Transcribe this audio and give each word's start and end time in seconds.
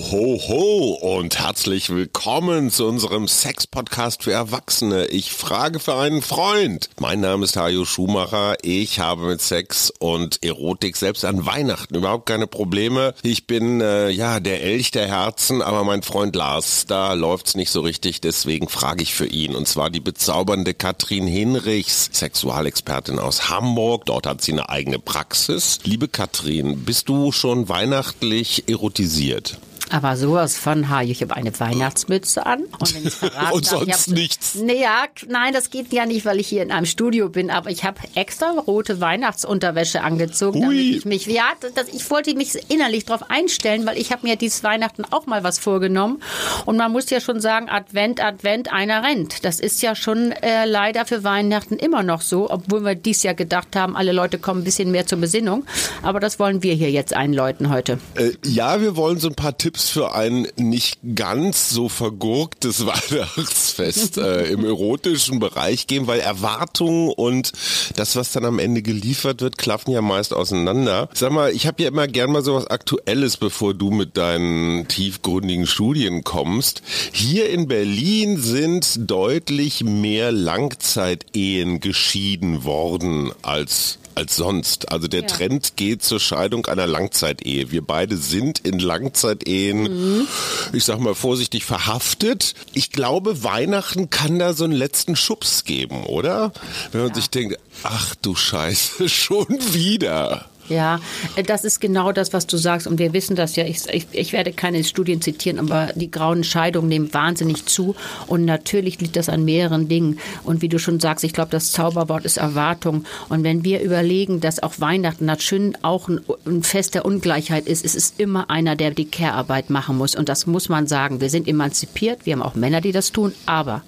ho, 0.00 0.40
ho 0.46 1.16
und 1.16 1.40
herzlich 1.40 1.90
willkommen 1.90 2.70
zu 2.70 2.86
unserem 2.86 3.26
Sex-Podcast 3.26 4.22
für 4.22 4.32
Erwachsene. 4.32 5.06
Ich 5.06 5.32
frage 5.32 5.80
für 5.80 5.96
einen 5.96 6.22
Freund. 6.22 6.88
Mein 7.00 7.20
Name 7.20 7.44
ist 7.44 7.56
Hajo 7.56 7.84
Schumacher. 7.84 8.54
Ich 8.62 9.00
habe 9.00 9.26
mit 9.26 9.40
Sex 9.40 9.92
und 9.98 10.44
Erotik 10.44 10.96
selbst 10.96 11.24
an 11.24 11.46
Weihnachten 11.46 11.96
überhaupt 11.96 12.26
keine 12.26 12.46
Probleme. 12.46 13.14
Ich 13.22 13.48
bin, 13.48 13.80
äh, 13.80 14.10
ja, 14.10 14.38
der 14.38 14.62
Elch 14.62 14.92
der 14.92 15.08
Herzen, 15.08 15.62
aber 15.62 15.82
mein 15.82 16.02
Freund 16.02 16.36
Lars, 16.36 16.84
da 16.86 17.14
läuft's 17.14 17.56
nicht 17.56 17.70
so 17.70 17.80
richtig, 17.80 18.20
deswegen 18.20 18.68
frage 18.68 19.02
ich 19.02 19.14
für 19.14 19.26
ihn. 19.26 19.56
Und 19.56 19.66
zwar 19.66 19.90
die 19.90 20.00
bezaubernde 20.00 20.74
Katrin 20.74 21.26
Hinrichs, 21.26 22.10
Sexualexpertin 22.12 23.18
aus 23.18 23.48
Hamburg. 23.48 24.04
Dort 24.06 24.26
hat 24.26 24.42
sie 24.42 24.52
eine 24.52 24.68
eigene 24.68 25.00
Praxis. 25.00 25.80
Liebe 25.82 26.06
Katrin, 26.06 26.84
bist 26.84 27.08
du 27.08 27.32
schon 27.32 27.68
weihnachtlich 27.68 28.68
erotisiert? 28.68 29.58
Aber 29.90 30.16
sowas 30.16 30.56
von, 30.56 30.88
ha, 30.88 31.02
ich 31.02 31.22
habe 31.22 31.34
eine 31.34 31.58
Weihnachtsmütze 31.58 32.44
an. 32.44 32.64
Und, 32.78 32.94
wenn 32.94 33.06
ich 33.06 33.14
verraten 33.14 33.52
und 33.52 33.66
sonst 33.66 33.88
darf, 33.88 34.06
nichts. 34.08 34.54
Naja, 34.56 35.04
nein, 35.28 35.52
das 35.52 35.70
geht 35.70 35.92
ja 35.92 36.06
nicht, 36.06 36.26
weil 36.26 36.40
ich 36.40 36.48
hier 36.48 36.62
in 36.62 36.72
einem 36.72 36.86
Studio 36.86 37.28
bin. 37.28 37.50
Aber 37.50 37.70
ich 37.70 37.84
habe 37.84 38.00
extra 38.14 38.50
rote 38.50 39.00
Weihnachtsunterwäsche 39.00 40.02
angezogen, 40.02 40.60
Ui. 40.60 40.64
damit 40.64 40.96
ich 40.96 41.04
mich, 41.04 41.26
ja, 41.26 41.50
das, 41.74 41.88
ich 41.88 42.08
wollte 42.10 42.34
mich 42.34 42.70
innerlich 42.70 43.04
darauf 43.06 43.30
einstellen, 43.30 43.86
weil 43.86 43.96
ich 43.98 44.12
habe 44.12 44.26
mir 44.26 44.36
dieses 44.36 44.62
Weihnachten 44.62 45.04
auch 45.10 45.26
mal 45.26 45.42
was 45.42 45.58
vorgenommen. 45.58 46.22
Und 46.66 46.76
man 46.76 46.92
muss 46.92 47.08
ja 47.10 47.20
schon 47.20 47.40
sagen, 47.40 47.68
Advent, 47.68 48.22
Advent, 48.22 48.72
einer 48.72 49.02
rennt. 49.02 49.44
Das 49.44 49.60
ist 49.60 49.82
ja 49.82 49.94
schon 49.94 50.32
äh, 50.32 50.66
leider 50.66 51.06
für 51.06 51.24
Weihnachten 51.24 51.76
immer 51.76 52.02
noch 52.02 52.20
so, 52.20 52.50
obwohl 52.50 52.84
wir 52.84 52.94
dies 52.94 53.22
Jahr 53.22 53.34
gedacht 53.34 53.74
haben, 53.76 53.96
alle 53.96 54.12
Leute 54.12 54.38
kommen 54.38 54.60
ein 54.60 54.64
bisschen 54.64 54.90
mehr 54.90 55.06
zur 55.06 55.18
Besinnung. 55.18 55.64
Aber 56.02 56.20
das 56.20 56.38
wollen 56.38 56.62
wir 56.62 56.74
hier 56.74 56.90
jetzt 56.90 57.14
einläuten 57.14 57.70
heute. 57.70 57.98
Äh, 58.16 58.32
ja, 58.44 58.80
wir 58.80 58.96
wollen 58.96 59.18
so 59.18 59.28
ein 59.28 59.34
paar 59.34 59.56
Tipps 59.56 59.77
Tipps 59.78 59.90
für 59.90 60.14
ein 60.14 60.48
nicht 60.56 60.98
ganz 61.14 61.70
so 61.70 61.88
vergurktes 61.88 62.84
Weihnachtsfest 62.86 64.18
äh, 64.18 64.46
im 64.46 64.64
erotischen 64.64 65.38
Bereich 65.38 65.86
geben, 65.86 66.08
weil 66.08 66.18
Erwartungen 66.18 67.10
und 67.10 67.52
das, 67.94 68.16
was 68.16 68.32
dann 68.32 68.44
am 68.44 68.58
Ende 68.58 68.82
geliefert 68.82 69.40
wird, 69.40 69.56
klaffen 69.56 69.92
ja 69.92 70.02
meist 70.02 70.34
auseinander. 70.34 71.08
Sag 71.14 71.30
mal, 71.30 71.52
ich 71.52 71.66
habe 71.66 71.82
ja 71.82 71.88
immer 71.88 72.08
gern 72.08 72.32
mal 72.32 72.42
so 72.42 72.54
was 72.54 72.66
Aktuelles, 72.66 73.36
bevor 73.36 73.72
du 73.72 73.90
mit 73.90 74.16
deinen 74.16 74.88
tiefgründigen 74.88 75.66
Studien 75.66 76.24
kommst. 76.24 76.82
Hier 77.12 77.48
in 77.50 77.68
Berlin 77.68 78.40
sind 78.40 79.08
deutlich 79.08 79.84
mehr 79.84 80.32
Langzeitehen 80.32 81.78
geschieden 81.78 82.64
worden 82.64 83.30
als 83.42 83.98
als 84.18 84.34
sonst. 84.34 84.90
Also 84.90 85.06
der 85.06 85.22
ja. 85.22 85.26
Trend 85.28 85.76
geht 85.76 86.02
zur 86.02 86.18
Scheidung 86.18 86.66
einer 86.66 86.88
Langzeitehe. 86.88 87.70
Wir 87.70 87.82
beide 87.82 88.16
sind 88.16 88.58
in 88.58 88.80
Langzeitehen, 88.80 89.82
mhm. 89.82 90.28
ich 90.72 90.84
sag 90.84 90.98
mal 90.98 91.14
vorsichtig, 91.14 91.64
verhaftet. 91.64 92.54
Ich 92.74 92.90
glaube, 92.90 93.44
Weihnachten 93.44 94.10
kann 94.10 94.40
da 94.40 94.54
so 94.54 94.64
einen 94.64 94.72
letzten 94.72 95.14
Schubs 95.14 95.64
geben, 95.64 96.04
oder? 96.04 96.52
Wenn 96.90 97.02
man 97.02 97.10
ja. 97.10 97.14
sich 97.14 97.30
denkt, 97.30 97.58
ach 97.84 98.16
du 98.16 98.34
Scheiße, 98.34 99.08
schon 99.08 99.46
wieder. 99.72 100.46
Ja, 100.68 101.00
äh, 101.36 101.42
das 101.42 101.64
ist 101.64 101.80
genau 101.80 102.12
das, 102.12 102.32
was 102.32 102.46
du 102.46 102.56
sagst. 102.56 102.86
Und 102.86 102.98
wir 102.98 103.12
wissen 103.12 103.36
das 103.36 103.56
ja. 103.56 103.64
Ich, 103.64 103.88
ich, 103.88 104.06
ich, 104.12 104.32
werde 104.32 104.52
keine 104.52 104.84
Studien 104.84 105.20
zitieren, 105.20 105.58
aber 105.58 105.92
die 105.94 106.10
grauen 106.10 106.44
Scheidungen 106.44 106.88
nehmen 106.88 107.12
wahnsinnig 107.12 107.66
zu. 107.66 107.94
Und 108.26 108.44
natürlich 108.44 109.00
liegt 109.00 109.16
das 109.16 109.28
an 109.28 109.44
mehreren 109.44 109.88
Dingen. 109.88 110.18
Und 110.44 110.62
wie 110.62 110.68
du 110.68 110.78
schon 110.78 111.00
sagst, 111.00 111.24
ich 111.24 111.32
glaube, 111.32 111.50
das 111.50 111.72
Zauberwort 111.72 112.24
ist 112.24 112.36
Erwartung. 112.36 113.04
Und 113.28 113.44
wenn 113.44 113.64
wir 113.64 113.80
überlegen, 113.80 114.40
dass 114.40 114.62
auch 114.62 114.74
Weihnachten 114.78 115.24
natürlich 115.24 115.48
auch 115.82 116.08
ein, 116.08 116.20
ein 116.46 116.62
Fest 116.62 116.94
der 116.94 117.04
Ungleichheit 117.04 117.66
ist, 117.66 117.84
es 117.84 117.94
ist 117.94 118.20
immer 118.20 118.50
einer, 118.50 118.76
der 118.76 118.90
die 118.90 119.06
Care-Arbeit 119.06 119.70
machen 119.70 119.96
muss. 119.96 120.14
Und 120.14 120.28
das 120.28 120.46
muss 120.46 120.68
man 120.68 120.86
sagen. 120.86 121.20
Wir 121.20 121.30
sind 121.30 121.48
emanzipiert. 121.48 122.26
Wir 122.26 122.34
haben 122.34 122.42
auch 122.42 122.54
Männer, 122.54 122.80
die 122.80 122.92
das 122.92 123.12
tun. 123.12 123.32
Aber 123.46 123.82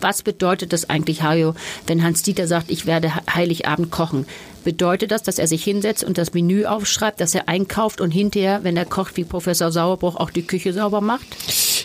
was 0.00 0.22
bedeutet 0.22 0.72
das 0.72 0.90
eigentlich, 0.90 1.22
Hajo, 1.22 1.54
wenn 1.86 2.02
Hans 2.02 2.22
Dieter 2.22 2.46
sagt, 2.46 2.70
ich 2.70 2.86
werde 2.86 3.12
Heiligabend 3.34 3.90
kochen? 3.90 4.26
Bedeutet 4.66 5.12
das, 5.12 5.22
dass 5.22 5.38
er 5.38 5.46
sich 5.46 5.62
hinsetzt 5.62 6.02
und 6.02 6.18
das 6.18 6.34
Menü 6.34 6.64
aufschreibt, 6.64 7.20
dass 7.20 7.36
er 7.36 7.48
einkauft 7.48 8.00
und 8.00 8.10
hinterher, 8.10 8.64
wenn 8.64 8.76
er 8.76 8.84
kocht 8.84 9.16
wie 9.16 9.22
Professor 9.22 9.70
Sauerbruch, 9.70 10.16
auch 10.16 10.30
die 10.30 10.42
Küche 10.42 10.72
sauber 10.72 11.00
macht? 11.00 11.26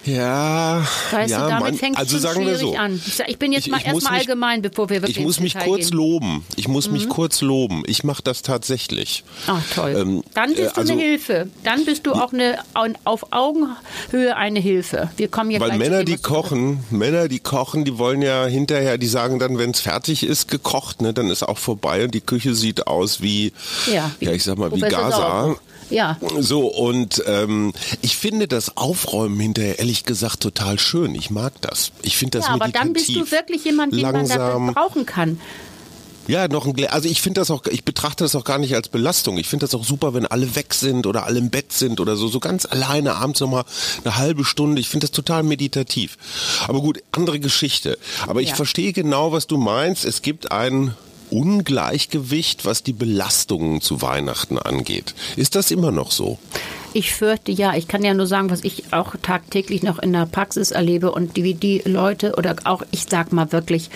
Ja, 0.03 0.84
weißt 1.12 1.30
ja, 1.30 1.44
du, 1.44 1.50
damit 1.50 1.75
fängt 1.75 1.97
also 1.97 2.14
schon 2.14 2.22
sagen 2.22 2.46
wir 2.46 2.58
so. 2.58 2.75
an. 2.75 3.00
Ich 3.28 3.38
bin 3.38 3.52
jetzt 3.52 3.68
ich, 3.68 3.72
mal 3.72 3.81
erstmal 3.84 4.18
allgemein, 4.20 4.64
bevor 4.64 4.90
wir 4.90 5.03
wirklich 5.03 5.18
Ich 5.18 5.24
muss 5.24 5.40
mich 5.40 5.58
kurz 5.58 5.90
gehen. 5.90 5.97
loben. 5.97 6.46
Ich 6.56 6.68
muss 6.68 6.88
mhm. 6.88 6.94
mich 6.94 7.09
kurz 7.09 7.41
loben. 7.41 7.84
Ich 7.86 8.03
mache 8.03 8.24
das 8.24 8.41
tatsächlich. 8.41 9.24
Ach 9.46 9.62
toll. 9.75 9.96
Ähm, 9.96 10.24
Dann 10.34 10.56
bist 10.56 10.59
äh, 10.59 10.74
du 10.74 10.81
also, 10.81 10.94
eine 10.94 11.02
Hilfe. 11.03 11.47
Dann 11.64 11.86
bist 11.86 12.08
du 12.08 12.14
auch 12.14 12.34
eine 12.34 12.58
auf 13.03 13.31
Augenhöhe 13.31 14.36
eine 14.36 14.59
Hilfe. 14.59 15.12
Wir 15.18 15.28
kommen 15.28 15.52
hier 15.52 15.59
Weil 15.59 15.78
Männer, 15.78 16.03
die 16.03 16.18
kochen, 16.18 16.84
Männer, 16.90 17.28
die 17.28 17.40
kochen, 17.40 17.86
die 17.86 18.00
wollen 18.00 18.24
ja 18.24 18.47
hinterher, 18.47 18.97
die 18.97 19.08
sagen 19.08 19.38
dann, 19.38 19.59
wenn 19.59 19.70
es 19.70 19.81
fertig 19.81 20.24
ist, 20.24 20.47
gekocht, 20.47 21.02
ne, 21.02 21.14
dann 21.14 21.30
ist 21.30 21.44
auch 21.44 21.59
vorbei 21.59 22.06
und 22.06 22.16
die 22.16 22.22
Küche 22.22 22.56
sieht 22.56 22.71
aus 22.80 23.22
wie, 23.22 23.54
ja, 23.92 24.12
wie 24.20 24.26
ja 24.26 24.32
ich 24.32 24.44
sag 24.44 24.58
mal, 24.58 24.72
wie 24.74 24.82
Gaza. 24.82 25.56
Ja. 25.90 26.18
So, 26.40 26.68
und 26.68 27.22
ähm, 27.28 27.74
ich 28.02 28.16
finde 28.16 28.48
das 28.48 28.78
Aufräumen 28.78 29.40
hinterher 29.40 29.80
ehrlich 29.80 30.06
gesagt 30.06 30.40
total 30.40 30.80
schön. 30.80 31.14
Ich 31.16 31.30
mag 31.30 31.54
das. 31.62 31.92
Ich 32.02 32.18
finde 32.18 32.38
das 32.38 32.48
ja, 32.48 32.54
aber 32.54 32.70
dann 32.70 32.94
bist 32.94 33.09
du 33.09 33.30
wirklich 33.30 33.66
jemand, 33.66 33.94
den 33.94 34.00
langsam, 34.00 34.66
man 34.66 34.74
dafür 34.74 34.74
brauchen 34.74 35.06
kann. 35.06 35.40
Ja, 36.28 36.48
noch 36.48 36.66
ein 36.66 36.88
also 36.88 37.09
ich 37.09 37.22
finde 37.22 37.42
das 37.42 37.52
auch, 37.52 37.66
ich 37.66 37.84
betrachte 37.84 38.24
das 38.24 38.36
auch 38.36 38.44
gar 38.44 38.58
nicht 38.58 38.76
als 38.76 38.88
Belastung. 38.90 39.38
Ich 39.38 39.48
finde 39.48 39.66
das 39.66 39.76
auch 39.76 39.84
super, 39.84 40.14
wenn 40.14 40.26
alle 40.26 40.56
weg 40.56 40.74
sind 40.74 41.08
oder 41.08 41.26
alle 41.26 41.40
im 41.40 41.50
Bett 41.50 41.74
sind 41.74 42.00
oder 42.00 42.16
so, 42.16 42.28
so 42.28 42.40
ganz 42.40 42.66
alleine 42.66 43.16
abends 43.16 43.40
nochmal 43.40 43.66
eine 44.03 44.18
halbe 44.18 44.46
Stunde. 44.46 44.80
Ich 44.80 44.88
finde 44.88 45.08
das 45.08 45.12
total 45.12 45.44
meditativ. 45.44 46.18
Aber 46.68 46.80
gut, 46.80 47.03
andere 47.12 47.40
Geschichte. 47.40 47.98
Aber 48.28 48.40
ja. 48.40 48.48
ich 48.48 48.53
verstehe 48.53 48.94
genau, 48.94 49.32
was 49.32 49.48
du 49.48 49.58
meinst. 49.58 50.06
Es 50.06 50.22
gibt 50.22 50.52
einen 50.52 50.96
Ungleichgewicht, 51.31 52.66
was 52.66 52.84
die 52.84 52.94
Belastungen 52.94 53.81
zu 53.81 54.02
Weihnachten 54.02 54.58
angeht. 54.58 55.16
Ist 55.36 55.56
das 55.56 55.72
immer 55.72 55.92
noch 55.92 56.12
so? 56.12 56.38
Ich 56.94 57.13
fürchte 57.13 57.52
ja. 57.52 57.75
Ich 57.75 57.88
kann 57.88 58.03
ja 58.03 58.13
nur 58.13 58.28
sagen, 58.28 58.50
was 58.50 58.63
ich 58.63 58.91
auch 58.91 59.16
tagtäglich 59.22 59.81
noch 59.84 60.00
in 60.00 60.12
der 60.12 60.25
Praxis 60.25 60.72
erlebe 60.72 61.12
und 61.12 61.35
wie 61.35 61.53
die 61.53 61.81
Leute 61.85 62.35
oder 62.38 62.56
auch, 62.66 62.84
ich 62.91 63.06
sag 63.09 63.31
mal 63.31 63.52
wirklich, 63.52 63.90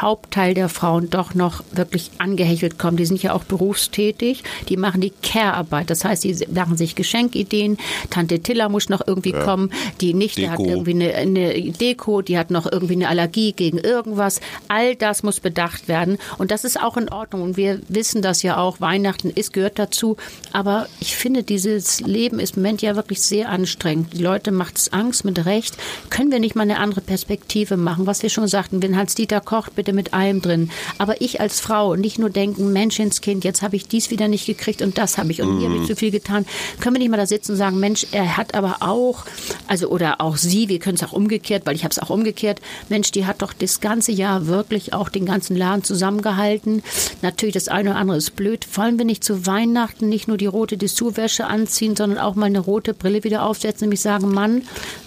Hauptteil 0.00 0.54
der 0.54 0.68
Frauen 0.68 1.10
doch 1.10 1.34
noch 1.34 1.62
wirklich 1.72 2.10
angehechelt 2.18 2.78
kommen. 2.78 2.96
Die 2.96 3.06
sind 3.06 3.22
ja 3.22 3.32
auch 3.32 3.44
berufstätig. 3.44 4.44
Die 4.68 4.76
machen 4.76 5.00
die 5.00 5.12
Care-Arbeit. 5.22 5.90
Das 5.90 6.04
heißt, 6.04 6.24
die 6.24 6.36
machen 6.52 6.76
sich 6.76 6.94
Geschenkideen. 6.94 7.78
Tante 8.10 8.40
Tilla 8.40 8.68
muss 8.68 8.88
noch 8.88 9.06
irgendwie 9.06 9.32
ja. 9.32 9.42
kommen. 9.42 9.70
Die 10.00 10.14
Nichte 10.14 10.42
Deko. 10.42 10.52
hat 10.52 10.60
irgendwie 10.60 10.90
eine, 10.92 11.14
eine 11.14 11.72
Deko. 11.72 12.22
Die 12.22 12.38
hat 12.38 12.50
noch 12.50 12.70
irgendwie 12.70 12.94
eine 12.94 13.08
Allergie 13.08 13.52
gegen 13.52 13.78
irgendwas. 13.78 14.40
All 14.68 14.94
das 14.94 15.22
muss 15.22 15.40
bedacht 15.40 15.88
werden. 15.88 16.18
Und 16.38 16.50
das 16.50 16.64
ist 16.64 16.80
auch 16.80 16.96
in 16.96 17.08
Ordnung. 17.08 17.42
Und 17.42 17.56
wir 17.56 17.80
wissen 17.88 18.22
das 18.22 18.42
ja 18.42 18.58
auch. 18.58 18.80
Weihnachten 18.80 19.30
ist, 19.30 19.52
gehört 19.52 19.78
dazu. 19.78 20.16
Aber 20.52 20.88
ich 21.00 21.16
finde, 21.16 21.42
dieses 21.42 22.00
Leben 22.00 22.35
Leben 22.36 22.40
ist 22.40 22.56
im 22.56 22.62
Moment 22.62 22.82
ja 22.82 22.96
wirklich 22.96 23.22
sehr 23.22 23.48
anstrengend. 23.48 24.12
Die 24.12 24.22
Leute 24.22 24.52
macht 24.52 24.76
es 24.76 24.92
Angst 24.92 25.24
mit 25.24 25.44
Recht. 25.46 25.76
Können 26.10 26.30
wir 26.30 26.38
nicht 26.38 26.54
mal 26.54 26.62
eine 26.62 26.78
andere 26.78 27.00
Perspektive 27.00 27.76
machen? 27.76 28.06
Was 28.06 28.22
wir 28.22 28.30
schon 28.30 28.48
sagten, 28.48 28.82
wenn 28.82 28.96
Hans-Dieter 28.96 29.40
kocht, 29.40 29.74
bitte 29.74 29.92
mit 29.92 30.12
allem 30.12 30.42
drin. 30.42 30.70
Aber 30.98 31.20
ich 31.20 31.40
als 31.40 31.60
Frau 31.60 31.96
nicht 31.96 32.18
nur 32.18 32.30
denken, 32.30 32.72
Menschenskind, 32.72 33.44
jetzt 33.44 33.62
habe 33.62 33.76
ich 33.76 33.88
dies 33.88 34.10
wieder 34.10 34.28
nicht 34.28 34.46
gekriegt 34.46 34.82
und 34.82 34.98
das 34.98 35.18
habe 35.18 35.30
ich 35.30 35.42
und 35.42 35.58
mir 35.58 35.68
habe 35.68 35.80
ich 35.80 35.86
zu 35.86 35.96
viel 35.96 36.10
getan. 36.10 36.46
Können 36.80 36.96
wir 36.96 37.00
nicht 37.00 37.10
mal 37.10 37.16
da 37.16 37.26
sitzen 37.26 37.52
und 37.52 37.58
sagen, 37.58 37.80
Mensch, 37.80 38.06
er 38.12 38.36
hat 38.36 38.54
aber 38.54 38.76
auch, 38.80 39.24
also 39.66 39.88
oder 39.88 40.20
auch 40.20 40.36
sie, 40.36 40.68
wir 40.68 40.78
können 40.78 40.96
es 40.96 41.04
auch 41.04 41.12
umgekehrt, 41.12 41.66
weil 41.66 41.74
ich 41.74 41.84
habe 41.84 41.92
es 41.92 41.98
auch 41.98 42.10
umgekehrt. 42.10 42.60
Mensch, 42.88 43.12
die 43.12 43.26
hat 43.26 43.42
doch 43.42 43.52
das 43.52 43.80
ganze 43.80 44.12
Jahr 44.12 44.46
wirklich 44.46 44.92
auch 44.92 45.08
den 45.08 45.24
ganzen 45.24 45.56
Laden 45.56 45.84
zusammengehalten. 45.84 46.82
Natürlich 47.22 47.54
das 47.54 47.68
eine 47.68 47.90
oder 47.90 47.98
andere 47.98 48.18
ist 48.18 48.36
blöd. 48.36 48.66
Wollen 48.74 48.98
wir 48.98 49.04
nicht 49.04 49.24
zu 49.24 49.46
Weihnachten 49.46 50.08
nicht 50.08 50.28
nur 50.28 50.36
die 50.36 50.46
rote 50.46 50.76
Dessous-Wäsche 50.76 51.46
anziehen, 51.46 51.96
sondern 51.96 52.18
auch 52.18 52.25
mal 52.34 52.46
eine 52.46 52.58
rote 52.58 52.94
Brille 52.94 53.24
wieder 53.24 53.44
aufsetzen 53.44 53.84
und 53.84 53.90
mich 53.90 54.00
sagen, 54.00 54.32
Mann, 54.32 54.62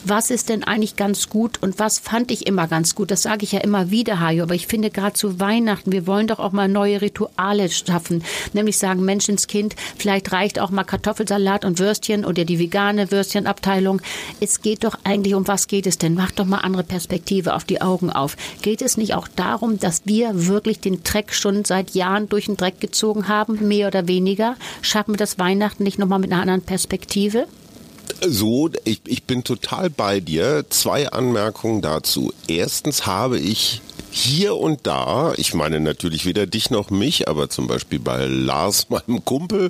was 0.05 0.31
ist 0.31 0.49
denn 0.49 0.63
eigentlich 0.63 0.95
ganz 0.95 1.29
gut 1.29 1.61
und 1.61 1.79
was 1.79 1.99
fand 1.99 2.31
ich 2.31 2.47
immer 2.47 2.67
ganz 2.67 2.95
gut? 2.95 3.11
Das 3.11 3.21
sage 3.21 3.43
ich 3.43 3.51
ja 3.51 3.59
immer 3.59 3.91
wieder, 3.91 4.19
Hajo, 4.19 4.43
aber 4.43 4.55
ich 4.55 4.67
finde 4.67 4.89
gerade 4.89 5.13
zu 5.13 5.39
Weihnachten, 5.39 5.91
wir 5.91 6.07
wollen 6.07 6.27
doch 6.27 6.39
auch 6.39 6.51
mal 6.51 6.67
neue 6.67 7.01
Rituale 7.01 7.69
schaffen, 7.69 8.23
nämlich 8.53 8.77
sagen, 8.77 9.03
Menschenskind, 9.03 9.75
vielleicht 9.97 10.31
reicht 10.31 10.59
auch 10.59 10.69
mal 10.69 10.83
Kartoffelsalat 10.83 11.65
und 11.65 11.79
Würstchen 11.79 12.23
oder 12.23 12.45
die 12.45 12.59
vegane 12.59 13.11
Würstchenabteilung. 13.11 14.01
Es 14.39 14.61
geht 14.61 14.83
doch 14.83 14.95
eigentlich, 15.03 15.35
um 15.35 15.47
was 15.47 15.67
geht 15.67 15.87
es 15.87 15.97
denn? 15.97 16.13
Mach 16.13 16.31
doch 16.31 16.45
mal 16.45 16.59
andere 16.59 16.83
Perspektive 16.83 17.53
auf 17.55 17.65
die 17.65 17.81
Augen 17.81 18.09
auf. 18.09 18.37
Geht 18.61 18.81
es 18.81 18.97
nicht 18.97 19.15
auch 19.15 19.27
darum, 19.27 19.79
dass 19.79 20.03
wir 20.05 20.47
wirklich 20.47 20.79
den 20.79 21.03
Dreck 21.03 21.33
schon 21.33 21.65
seit 21.65 21.91
Jahren 21.91 22.29
durch 22.29 22.45
den 22.45 22.57
Dreck 22.57 22.79
gezogen 22.79 23.27
haben, 23.27 23.67
mehr 23.67 23.87
oder 23.87 24.07
weniger? 24.07 24.55
Schaffen 24.81 25.13
wir 25.13 25.17
das 25.17 25.39
Weihnachten 25.39 25.83
nicht 25.83 25.99
nochmal 25.99 26.19
mit 26.19 26.31
einer 26.31 26.41
anderen 26.41 26.61
Perspektive? 26.61 27.08
Perspektive? 27.09 27.47
So, 28.21 28.69
ich, 28.85 29.01
ich 29.05 29.23
bin 29.23 29.43
total 29.43 29.89
bei 29.89 30.19
dir. 30.19 30.65
Zwei 30.69 31.09
Anmerkungen 31.09 31.81
dazu. 31.81 32.33
Erstens 32.47 33.05
habe 33.05 33.39
ich 33.39 33.81
hier 34.11 34.55
und 34.55 34.87
da, 34.87 35.33
ich 35.37 35.53
meine 35.53 35.79
natürlich 35.79 36.25
weder 36.25 36.47
dich 36.47 36.71
noch 36.71 36.89
mich, 36.89 37.27
aber 37.27 37.49
zum 37.49 37.67
Beispiel 37.67 37.99
bei 37.99 38.25
Lars, 38.25 38.87
meinem 38.89 39.23
Kumpel, 39.23 39.69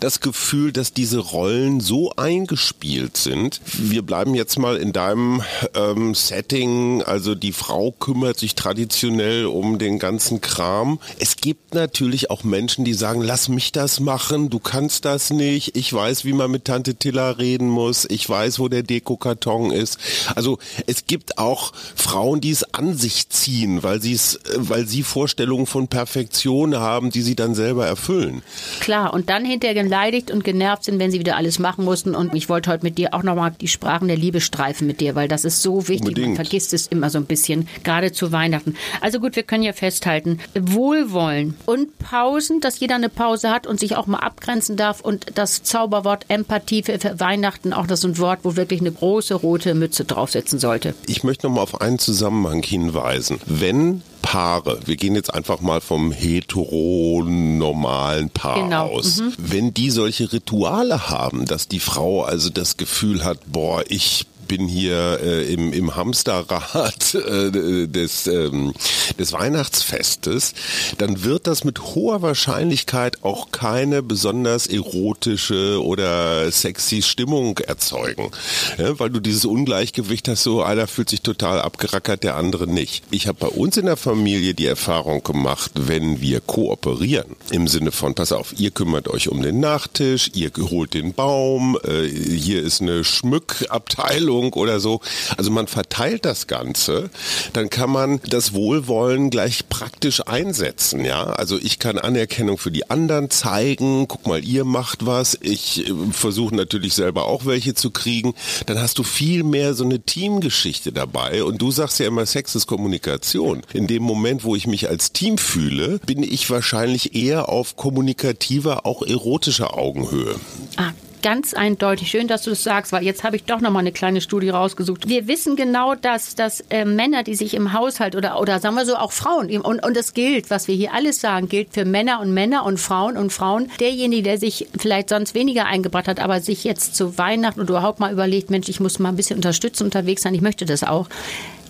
das 0.00 0.20
Gefühl, 0.20 0.72
dass 0.72 0.92
diese 0.92 1.18
Rollen 1.18 1.80
so 1.80 2.12
eingespielt 2.16 3.16
sind. 3.16 3.60
Wir 3.72 4.02
bleiben 4.02 4.34
jetzt 4.34 4.58
mal 4.58 4.76
in 4.76 4.92
deinem 4.92 5.42
ähm, 5.74 6.14
Setting, 6.14 7.02
also 7.02 7.34
die 7.34 7.52
Frau 7.52 7.90
kümmert 7.90 8.38
sich 8.38 8.54
traditionell 8.54 9.46
um 9.46 9.78
den 9.78 9.98
ganzen 9.98 10.40
Kram. 10.40 11.00
Es 11.18 11.36
gibt 11.36 11.74
natürlich 11.74 12.30
auch 12.30 12.44
Menschen, 12.44 12.84
die 12.84 12.94
sagen, 12.94 13.22
lass 13.22 13.48
mich 13.48 13.72
das 13.72 14.00
machen, 14.00 14.50
du 14.50 14.60
kannst 14.60 15.04
das 15.04 15.30
nicht, 15.30 15.76
ich 15.76 15.92
weiß, 15.92 16.24
wie 16.24 16.32
man 16.32 16.50
mit 16.50 16.64
Tante 16.64 16.94
Tilla 16.94 17.30
reden 17.30 17.68
muss, 17.68 18.06
ich 18.08 18.28
weiß, 18.28 18.58
wo 18.58 18.68
der 18.68 18.82
Dekokarton 18.82 19.70
ist. 19.70 19.98
Also 20.34 20.58
es 20.86 21.06
gibt 21.06 21.38
auch 21.38 21.72
Frauen, 21.96 22.40
die 22.40 22.50
es 22.50 22.74
an 22.74 22.96
sich 22.96 23.28
ziehen 23.28 23.63
ziehen, 23.64 23.82
weil 23.82 24.00
sie 24.00 24.12
es, 24.12 24.38
weil 24.56 24.86
sie 24.86 25.02
Vorstellungen 25.02 25.66
von 25.66 25.88
Perfektion 25.88 26.76
haben, 26.76 27.10
die 27.10 27.22
sie 27.22 27.34
dann 27.34 27.54
selber 27.54 27.86
erfüllen. 27.86 28.42
Klar, 28.80 29.12
und 29.14 29.28
dann 29.28 29.44
hinterher 29.44 29.82
geleidigt 29.82 30.30
und 30.30 30.44
genervt 30.44 30.84
sind, 30.84 30.98
wenn 30.98 31.10
sie 31.10 31.18
wieder 31.18 31.36
alles 31.36 31.58
machen 31.58 31.84
mussten. 31.84 32.14
Und 32.14 32.34
ich 32.34 32.48
wollte 32.48 32.70
heute 32.70 32.84
mit 32.84 32.98
dir 32.98 33.14
auch 33.14 33.22
nochmal 33.22 33.52
die 33.60 33.68
Sprachen 33.68 34.08
der 34.08 34.16
Liebe 34.16 34.40
streifen 34.40 34.86
mit 34.86 35.00
dir, 35.00 35.14
weil 35.14 35.28
das 35.28 35.44
ist 35.44 35.62
so 35.62 35.88
wichtig. 35.88 36.08
Unbedingt. 36.08 36.28
Man 36.28 36.36
vergisst 36.36 36.72
es 36.74 36.86
immer 36.86 37.10
so 37.10 37.18
ein 37.18 37.26
bisschen, 37.26 37.68
gerade 37.82 38.12
zu 38.12 38.32
Weihnachten. 38.32 38.76
Also 39.00 39.20
gut, 39.20 39.36
wir 39.36 39.42
können 39.42 39.62
ja 39.62 39.72
festhalten, 39.72 40.38
Wohlwollen 40.54 41.54
und 41.66 41.98
Pausen, 41.98 42.60
dass 42.60 42.80
jeder 42.80 42.96
eine 42.96 43.08
Pause 43.08 43.50
hat 43.50 43.66
und 43.66 43.80
sich 43.80 43.96
auch 43.96 44.06
mal 44.06 44.18
abgrenzen 44.18 44.76
darf 44.76 45.00
und 45.00 45.26
das 45.34 45.62
Zauberwort 45.62 46.26
Empathie 46.28 46.82
für 46.82 46.98
Weihnachten, 47.18 47.72
auch 47.72 47.86
das 47.86 48.00
ist 48.00 48.04
ein 48.04 48.18
Wort, 48.18 48.40
wo 48.42 48.56
wirklich 48.56 48.80
eine 48.80 48.92
große 48.92 49.34
rote 49.34 49.74
Mütze 49.74 50.04
draufsetzen 50.04 50.58
sollte. 50.58 50.94
Ich 51.06 51.24
möchte 51.24 51.46
nochmal 51.46 51.62
auf 51.62 51.80
einen 51.80 51.98
Zusammenhang 51.98 52.62
hinweisen 52.62 53.40
wenn 53.60 54.02
Paare, 54.22 54.80
wir 54.86 54.96
gehen 54.96 55.14
jetzt 55.14 55.32
einfach 55.32 55.60
mal 55.60 55.80
vom 55.82 56.10
heteronormalen 56.10 58.30
Paar 58.30 58.62
genau. 58.62 58.88
aus, 58.88 59.18
mhm. 59.18 59.34
wenn 59.36 59.74
die 59.74 59.90
solche 59.90 60.32
Rituale 60.32 61.10
haben, 61.10 61.44
dass 61.44 61.68
die 61.68 61.78
Frau 61.78 62.22
also 62.22 62.50
das 62.50 62.78
Gefühl 62.78 63.22
hat, 63.22 63.38
boah, 63.46 63.84
ich 63.88 64.26
bin 64.44 64.68
hier 64.68 65.20
äh, 65.22 65.52
im, 65.52 65.72
im 65.72 65.96
Hamsterrad 65.96 67.14
äh, 67.14 67.86
des, 67.86 68.26
ähm, 68.26 68.72
des 69.18 69.32
Weihnachtsfestes, 69.32 70.54
dann 70.98 71.24
wird 71.24 71.46
das 71.46 71.64
mit 71.64 71.80
hoher 71.80 72.22
Wahrscheinlichkeit 72.22 73.22
auch 73.22 73.50
keine 73.52 74.02
besonders 74.02 74.66
erotische 74.66 75.82
oder 75.82 76.50
sexy 76.50 77.02
Stimmung 77.02 77.58
erzeugen. 77.58 78.30
Ja, 78.78 78.98
weil 78.98 79.10
du 79.10 79.20
dieses 79.20 79.44
Ungleichgewicht 79.44 80.28
hast, 80.28 80.42
so 80.42 80.62
einer 80.62 80.86
fühlt 80.86 81.10
sich 81.10 81.22
total 81.22 81.60
abgerackert, 81.60 82.24
der 82.24 82.36
andere 82.36 82.66
nicht. 82.66 83.04
Ich 83.10 83.26
habe 83.26 83.38
bei 83.40 83.48
uns 83.48 83.76
in 83.76 83.86
der 83.86 83.96
Familie 83.96 84.54
die 84.54 84.66
Erfahrung 84.66 85.22
gemacht, 85.22 85.72
wenn 85.74 86.20
wir 86.20 86.40
kooperieren, 86.40 87.36
im 87.50 87.68
Sinne 87.68 87.92
von, 87.92 88.14
pass 88.14 88.32
auf, 88.32 88.54
ihr 88.58 88.70
kümmert 88.70 89.08
euch 89.08 89.28
um 89.28 89.42
den 89.42 89.60
Nachtisch, 89.60 90.30
ihr 90.34 90.50
holt 90.58 90.94
den 90.94 91.14
Baum, 91.14 91.78
äh, 91.84 92.06
hier 92.06 92.62
ist 92.62 92.80
eine 92.80 93.04
Schmückabteilung, 93.04 94.33
Versicherung 94.34 94.52
oder 94.54 94.80
so. 94.80 95.00
Also 95.36 95.50
man 95.50 95.66
verteilt 95.66 96.24
das 96.24 96.46
Ganze, 96.46 97.10
dann 97.52 97.70
kann 97.70 97.90
man 97.90 98.20
das 98.28 98.52
Wohlwollen 98.52 99.30
gleich 99.30 99.68
praktisch 99.68 100.26
einsetzen, 100.26 101.04
ja. 101.04 101.24
Also 101.24 101.58
ich 101.58 101.78
kann 101.78 101.98
Anerkennung 101.98 102.58
für 102.58 102.70
die 102.70 102.90
anderen 102.90 103.30
zeigen, 103.30 104.08
guck 104.08 104.26
mal, 104.26 104.44
ihr 104.44 104.64
macht 104.64 105.06
was, 105.06 105.38
ich 105.40 105.88
äh, 105.88 105.92
versuche 106.12 106.54
natürlich 106.54 106.94
selber 106.94 107.26
auch 107.26 107.46
welche 107.46 107.74
zu 107.74 107.90
kriegen, 107.90 108.34
dann 108.66 108.78
hast 108.80 108.98
du 108.98 109.02
viel 109.02 109.44
mehr 109.44 109.74
so 109.74 109.84
eine 109.84 110.00
Teamgeschichte 110.00 110.92
dabei 110.92 111.44
und 111.44 111.60
du 111.60 111.70
sagst 111.70 111.98
ja 112.00 112.06
immer, 112.06 112.26
Sex 112.26 112.54
ist 112.54 112.66
Kommunikation. 112.66 113.62
In 113.72 113.86
dem 113.86 114.02
Moment, 114.02 114.44
wo 114.44 114.56
ich 114.56 114.66
mich 114.66 114.88
als 114.88 115.12
Team 115.12 115.38
fühle, 115.38 116.00
bin 116.06 116.22
ich 116.22 116.50
wahrscheinlich 116.50 117.14
eher 117.14 117.48
auf 117.48 117.76
kommunikativer, 117.76 118.86
auch 118.86 119.02
erotischer 119.02 119.76
Augenhöhe. 119.76 120.36
Ah, 120.76 120.92
ganz 121.24 121.54
eindeutig. 121.54 122.10
Schön, 122.10 122.28
dass 122.28 122.42
du 122.42 122.50
das 122.50 122.62
sagst, 122.62 122.92
weil 122.92 123.02
jetzt 123.02 123.24
habe 123.24 123.36
ich 123.36 123.44
doch 123.44 123.62
noch 123.62 123.70
mal 123.70 123.78
eine 123.78 123.92
kleine 123.92 124.20
Studie 124.20 124.50
rausgesucht. 124.50 125.08
Wir 125.08 125.26
wissen 125.26 125.56
genau, 125.56 125.94
dass, 125.94 126.34
dass 126.34 126.60
äh, 126.68 126.84
Männer, 126.84 127.22
die 127.22 127.34
sich 127.34 127.54
im 127.54 127.72
Haushalt 127.72 128.14
oder, 128.14 128.38
oder 128.38 128.60
sagen 128.60 128.74
wir 128.74 128.84
so 128.84 128.94
auch 128.94 129.10
Frauen, 129.10 129.48
und, 129.56 129.82
und 129.82 129.96
das 129.96 130.12
gilt, 130.12 130.50
was 130.50 130.68
wir 130.68 130.74
hier 130.74 130.92
alles 130.92 131.22
sagen, 131.22 131.48
gilt 131.48 131.72
für 131.72 131.86
Männer 131.86 132.20
und 132.20 132.34
Männer 132.34 132.66
und 132.66 132.78
Frauen 132.78 133.16
und 133.16 133.32
Frauen. 133.32 133.70
Derjenige, 133.80 134.22
der 134.22 134.38
sich 134.38 134.68
vielleicht 134.78 135.08
sonst 135.08 135.34
weniger 135.34 135.64
eingebracht 135.64 136.08
hat, 136.08 136.20
aber 136.20 136.42
sich 136.42 136.62
jetzt 136.62 136.94
zu 136.94 137.16
Weihnachten 137.16 137.58
und 137.58 137.70
überhaupt 137.70 138.00
mal 138.00 138.12
überlegt, 138.12 138.50
Mensch, 138.50 138.68
ich 138.68 138.80
muss 138.80 138.98
mal 138.98 139.08
ein 139.08 139.16
bisschen 139.16 139.36
unterstützen 139.36 139.84
unterwegs 139.84 140.20
sein, 140.20 140.34
ich 140.34 140.42
möchte 140.42 140.66
das 140.66 140.84
auch. 140.84 141.08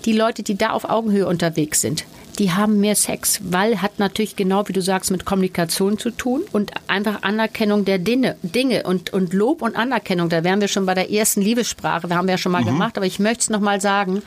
Die 0.04 0.14
Leute, 0.14 0.42
die 0.42 0.58
da 0.58 0.70
auf 0.70 0.90
Augenhöhe 0.90 1.28
unterwegs 1.28 1.80
sind, 1.80 2.04
die 2.38 2.52
haben 2.52 2.80
mehr 2.80 2.96
Sex, 2.96 3.40
weil 3.42 3.80
hat 3.80 3.98
natürlich 3.98 4.36
genau 4.36 4.66
wie 4.68 4.72
du 4.72 4.82
sagst 4.82 5.10
mit 5.10 5.24
Kommunikation 5.24 5.98
zu 5.98 6.10
tun 6.10 6.42
und 6.52 6.72
einfach 6.88 7.22
Anerkennung 7.22 7.84
der 7.84 7.98
Dinge, 7.98 8.36
Dinge 8.42 8.82
und, 8.84 9.12
und 9.12 9.32
Lob 9.32 9.62
und 9.62 9.76
Anerkennung. 9.76 10.28
Da 10.28 10.44
wären 10.44 10.60
wir 10.60 10.68
schon 10.68 10.86
bei 10.86 10.94
der 10.94 11.10
ersten 11.10 11.40
Liebessprache, 11.40 12.08
da 12.08 12.16
haben 12.16 12.26
wir 12.26 12.34
ja 12.34 12.38
schon 12.38 12.52
mal 12.52 12.62
mhm. 12.62 12.66
gemacht, 12.66 12.96
aber 12.96 13.06
ich 13.06 13.18
möchte 13.18 13.42
es 13.42 13.50
nochmal 13.50 13.80
sagen. 13.80 14.22